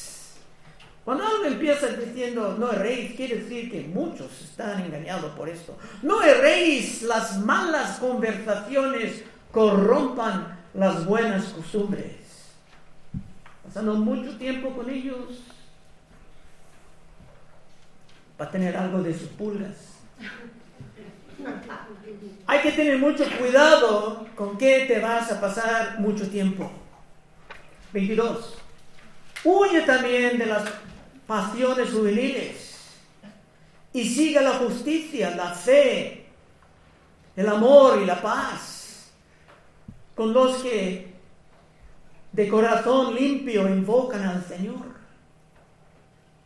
cuando 1.05 1.23
algo 1.23 1.45
empieza 1.45 1.87
diciendo 1.87 2.55
no 2.57 2.71
erréis, 2.71 3.15
quiere 3.15 3.35
decir 3.35 3.69
que 3.69 3.81
muchos 3.81 4.41
están 4.41 4.83
engañados 4.83 5.31
por 5.35 5.47
esto. 5.47 5.77
No 6.01 6.23
erréis, 6.23 7.03
las 7.03 7.39
malas 7.39 7.99
conversaciones 7.99 9.23
corrompan 9.51 10.57
las 10.73 11.05
buenas 11.05 11.45
costumbres. 11.45 12.15
Pasando 13.63 13.93
mucho 13.93 14.35
tiempo 14.37 14.71
con 14.71 14.89
ellos 14.89 15.43
para 18.35 18.49
tener 18.49 18.75
algo 18.75 19.03
de 19.03 19.13
sus 19.13 19.29
pulgas. 19.29 19.75
Hay 22.47 22.59
que 22.61 22.71
tener 22.71 22.97
mucho 22.97 23.25
cuidado 23.37 24.25
con 24.35 24.57
qué 24.57 24.85
te 24.87 24.99
vas 24.99 25.31
a 25.31 25.39
pasar 25.39 25.99
mucho 25.99 26.27
tiempo. 26.27 26.71
22. 27.93 28.57
Huye 29.43 29.81
también 29.81 30.39
de 30.39 30.47
las 30.47 30.63
pasiones 31.27 31.91
juveniles 31.91 32.75
y 33.93 34.07
siga 34.07 34.41
la 34.41 34.53
justicia, 34.53 35.35
la 35.35 35.51
fe, 35.51 36.25
el 37.35 37.47
amor 37.47 38.01
y 38.01 38.05
la 38.05 38.21
paz 38.21 39.11
con 40.15 40.33
los 40.33 40.57
que 40.57 41.13
de 42.31 42.47
corazón 42.49 43.15
limpio 43.15 43.67
invocan 43.67 44.23
al 44.23 44.45
Señor. 44.45 44.95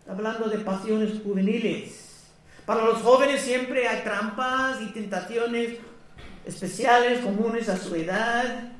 Hablando 0.07 0.47
de 0.49 0.59
pasiones 0.59 1.21
juveniles. 1.23 2.27
Para 2.65 2.85
los 2.85 3.01
jóvenes 3.01 3.41
siempre 3.41 3.87
hay 3.87 4.03
trampas 4.03 4.81
y 4.81 4.87
tentaciones 4.87 5.77
especiales 6.45 7.21
comunes 7.21 7.69
a 7.69 7.77
su 7.77 7.95
edad 7.95 8.78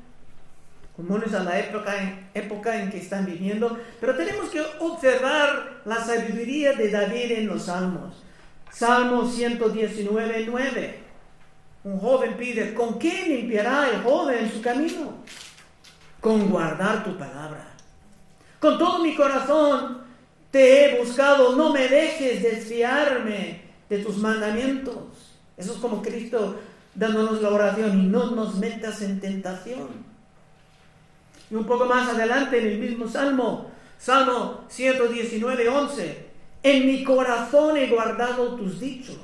comunes 1.06 1.34
a 1.34 1.44
la 1.44 1.58
época, 1.58 1.94
época 2.34 2.82
en 2.82 2.90
que 2.90 2.98
están 2.98 3.26
viviendo, 3.26 3.78
pero 4.00 4.16
tenemos 4.16 4.50
que 4.50 4.62
observar 4.78 5.82
la 5.84 6.04
sabiduría 6.04 6.72
de 6.72 6.90
David 6.90 7.32
en 7.32 7.46
los 7.46 7.64
salmos. 7.64 8.22
Salmo 8.70 9.26
119, 9.26 10.46
9. 10.48 10.98
Un 11.84 11.98
joven 11.98 12.36
pide, 12.36 12.74
¿con 12.74 12.98
qué 12.98 13.26
limpiará 13.26 13.88
el 13.90 14.02
joven 14.02 14.50
su 14.52 14.60
camino? 14.60 15.14
Con 16.20 16.50
guardar 16.50 17.02
tu 17.02 17.16
palabra. 17.16 17.66
Con 18.58 18.78
todo 18.78 18.98
mi 19.02 19.14
corazón 19.14 20.02
te 20.50 20.84
he 20.84 20.98
buscado, 20.98 21.56
no 21.56 21.72
me 21.72 21.88
dejes 21.88 22.42
desfiarme 22.42 23.62
de 23.88 23.98
tus 23.98 24.18
mandamientos. 24.18 25.38
Eso 25.56 25.72
es 25.72 25.78
como 25.78 26.02
Cristo 26.02 26.60
dándonos 26.94 27.40
la 27.40 27.50
oración 27.50 27.98
y 27.98 28.06
no 28.06 28.32
nos 28.32 28.56
metas 28.56 29.00
en 29.02 29.20
tentación. 29.20 30.09
Y 31.50 31.54
un 31.54 31.64
poco 31.64 31.86
más 31.86 32.08
adelante 32.08 32.58
en 32.58 32.66
el 32.66 32.78
mismo 32.78 33.08
Salmo, 33.08 33.70
Salmo 33.98 34.64
119, 34.68 35.68
11, 35.68 36.26
en 36.62 36.86
mi 36.86 37.02
corazón 37.02 37.76
he 37.76 37.88
guardado 37.88 38.54
tus 38.54 38.78
dichos 38.78 39.18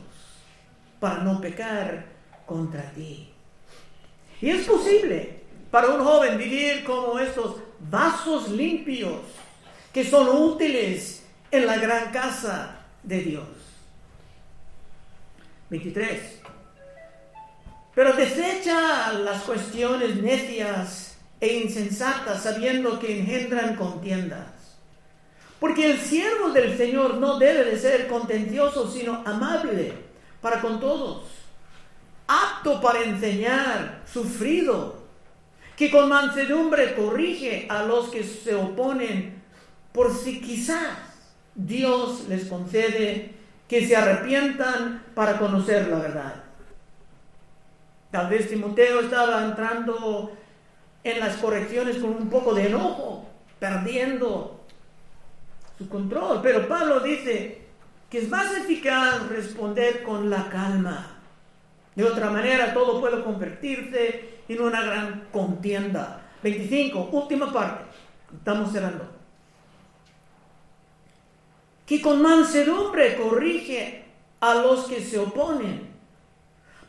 para 0.99 1.19
no 1.19 1.41
pecar 1.41 2.07
contra 2.45 2.91
ti. 2.93 3.31
Y 4.41 4.51
es 4.51 4.67
posible 4.67 5.41
para 5.71 5.89
un 5.89 6.05
joven 6.05 6.39
vivir 6.39 6.85
como 6.85 7.19
estos 7.19 7.57
vasos 7.79 8.51
limpios 8.51 9.21
que 9.93 10.05
son 10.05 10.29
útiles 10.29 11.25
en 11.51 11.67
la 11.67 11.79
gran 11.79 12.11
casa 12.11 12.81
de 13.03 13.21
Dios. 13.21 13.47
23. 15.71 16.41
Pero 17.95 18.13
desecha 18.13 19.13
las 19.13 19.43
cuestiones 19.43 20.17
necias 20.17 21.06
e 21.41 21.59
insensatas 21.59 22.43
sabiendo 22.43 22.99
que 22.99 23.21
engendran 23.21 23.77
contiendas. 23.77 24.47
Porque 25.61 25.91
el 25.91 25.99
siervo 25.99 26.51
del 26.51 26.77
Señor 26.77 27.17
no 27.17 27.39
debe 27.39 27.65
de 27.65 27.79
ser 27.79 28.09
contencioso, 28.09 28.91
sino 28.91 29.23
amable 29.25 29.93
para 30.41 30.61
con 30.61 30.79
todos, 30.81 31.25
apto 32.27 32.81
para 32.81 33.03
enseñar, 33.03 34.03
sufrido, 34.11 35.07
que 35.77 35.91
con 35.91 36.09
mansedumbre 36.09 36.95
corrige 36.95 37.67
a 37.69 37.83
los 37.83 38.09
que 38.09 38.23
se 38.25 38.55
oponen, 38.55 39.43
por 39.93 40.15
si 40.15 40.41
quizás 40.41 40.97
Dios 41.55 42.27
les 42.29 42.47
concede 42.47 43.35
que 43.69 43.87
se 43.87 43.97
arrepientan 43.97 45.05
para 45.15 45.39
conocer 45.39 45.89
la 45.89 45.99
verdad. 45.99 46.45
Tal 48.11 48.29
vez 48.29 48.49
Timoteo 48.49 49.01
estaba 49.01 49.45
entrando 49.45 50.37
en 51.07 51.21
las 51.21 51.37
correcciones 51.37 51.99
con 51.99 52.11
un 52.11 52.29
poco 52.29 52.53
de 52.53 52.67
enojo, 52.67 53.25
perdiendo 53.61 54.61
su 55.79 55.89
control. 55.89 56.41
Pero 56.43 56.67
Pablo 56.67 57.01
dice 57.01 57.63
que 58.11 58.19
es 58.19 58.29
más 58.29 58.53
eficaz 58.57 59.29
responder 59.29 60.03
con 60.03 60.29
la 60.29 60.49
calma. 60.49 61.21
De 61.95 62.05
otra 62.05 62.29
manera, 62.31 62.75
todo 62.75 63.01
puede 63.01 63.23
convertirse 63.23 64.41
en 64.49 64.61
una 64.61 64.83
gran 64.83 65.29
contienda. 65.33 66.23
25, 66.43 67.11
última 67.13 67.53
parte. 67.53 67.85
Estamos 68.37 68.73
cerrando. 68.73 69.09
Que 71.87 72.03
con 72.03 72.21
mansedumbre 72.21 73.17
corrige 73.17 74.05
a 74.41 74.55
los 74.55 74.87
que 74.87 75.01
se 75.01 75.21
oponen. 75.21 75.87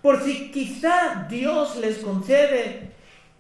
Por 0.02 0.24
si 0.24 0.52
quizá 0.52 1.28
Dios 1.30 1.78
les 1.78 2.00
concede 2.00 2.97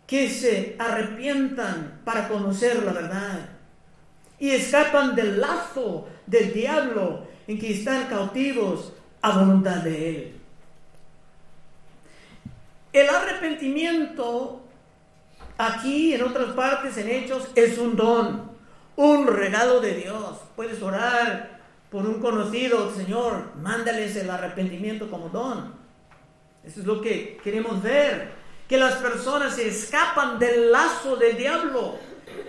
que 0.07 0.29
se 0.29 0.75
arrepientan 0.79 2.01
para 2.05 2.29
conocer 2.29 2.81
la 2.83 2.93
verdad 2.93 3.49
y 4.39 4.51
escapan 4.51 5.15
del 5.15 5.39
lazo 5.39 6.07
del 6.25 6.53
diablo 6.53 7.27
en 7.45 7.59
que 7.59 7.73
están 7.73 8.07
cautivos 8.07 8.93
a 9.21 9.37
voluntad 9.37 9.77
de 9.77 10.09
Él. 10.09 10.33
El 12.93 13.09
arrepentimiento 13.09 14.61
aquí, 15.57 16.13
en 16.13 16.23
otras 16.23 16.53
partes, 16.53 16.97
en 16.97 17.09
Hechos, 17.09 17.49
es 17.55 17.77
un 17.77 17.95
don, 17.95 18.51
un 18.95 19.27
regalo 19.27 19.81
de 19.81 19.95
Dios. 19.95 20.39
Puedes 20.55 20.81
orar 20.81 21.59
por 21.91 22.05
un 22.05 22.21
conocido, 22.21 22.93
Señor, 22.93 23.55
mándales 23.57 24.15
el 24.15 24.29
arrepentimiento 24.29 25.09
como 25.09 25.29
don. 25.29 25.73
Eso 26.63 26.81
es 26.81 26.85
lo 26.85 27.01
que 27.01 27.37
queremos 27.43 27.81
ver, 27.81 28.31
que 28.67 28.77
las 28.77 28.95
personas 28.95 29.56
se 29.56 29.67
escapan 29.67 30.39
del 30.39 30.71
lazo 30.71 31.15
del 31.15 31.38
diablo 31.38 31.95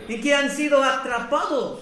y 0.09 0.21
que 0.21 0.35
han 0.35 0.51
sido 0.51 0.83
atrapados. 0.83 1.81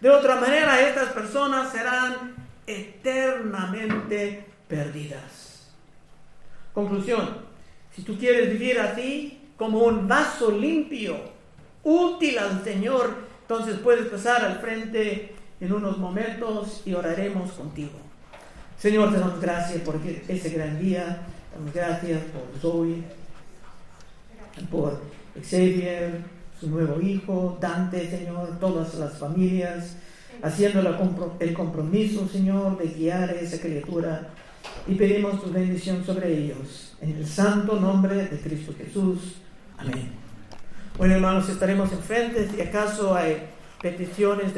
De 0.00 0.10
otra 0.10 0.36
manera, 0.36 0.80
estas 0.80 1.10
personas 1.10 1.72
serán 1.72 2.34
eternamente 2.66 4.44
perdidas. 4.68 5.70
Conclusión, 6.74 7.36
si 7.94 8.02
tú 8.02 8.18
quieres 8.18 8.50
vivir 8.50 8.80
así, 8.80 9.38
como 9.56 9.80
un 9.80 10.08
vaso 10.08 10.50
limpio, 10.50 11.16
útil 11.84 12.38
al 12.38 12.64
Señor, 12.64 13.14
entonces 13.42 13.78
puedes 13.78 14.06
pasar 14.06 14.44
al 14.44 14.58
frente 14.60 15.34
en 15.60 15.72
unos 15.72 15.98
momentos 15.98 16.82
y 16.84 16.94
oraremos 16.94 17.52
contigo. 17.52 17.92
Señor, 18.78 19.12
te 19.12 19.20
damos 19.20 19.40
gracias 19.40 19.82
por 19.82 20.00
ese 20.04 20.50
gran 20.50 20.80
día, 20.80 21.22
damos 21.54 21.72
gracias 21.72 22.22
por 22.24 22.60
Zoe, 22.60 23.04
por 24.70 25.00
Xavier, 25.42 26.20
su 26.58 26.70
nuevo 26.70 27.00
hijo, 27.00 27.58
Dante, 27.60 28.08
Señor, 28.08 28.58
todas 28.60 28.94
las 28.94 29.18
familias, 29.18 29.96
haciendo 30.42 30.80
el 31.40 31.54
compromiso, 31.54 32.28
Señor, 32.28 32.78
de 32.78 32.88
guiar 32.88 33.30
a 33.30 33.34
esa 33.34 33.60
criatura 33.60 34.28
y 34.86 34.94
pedimos 34.94 35.42
tu 35.42 35.50
bendición 35.50 36.04
sobre 36.04 36.32
ellos. 36.32 36.94
En 37.00 37.16
el 37.16 37.26
santo 37.26 37.78
nombre 37.80 38.14
de 38.14 38.40
Cristo 38.40 38.72
Jesús. 38.76 39.36
Amén. 39.78 40.10
Bueno, 40.98 41.14
hermanos, 41.14 41.48
estaremos 41.48 41.90
enfrente 41.92 42.48
si 42.48 42.60
acaso 42.60 43.14
hay 43.14 43.38
peticiones 43.80 44.46
de 44.46 44.50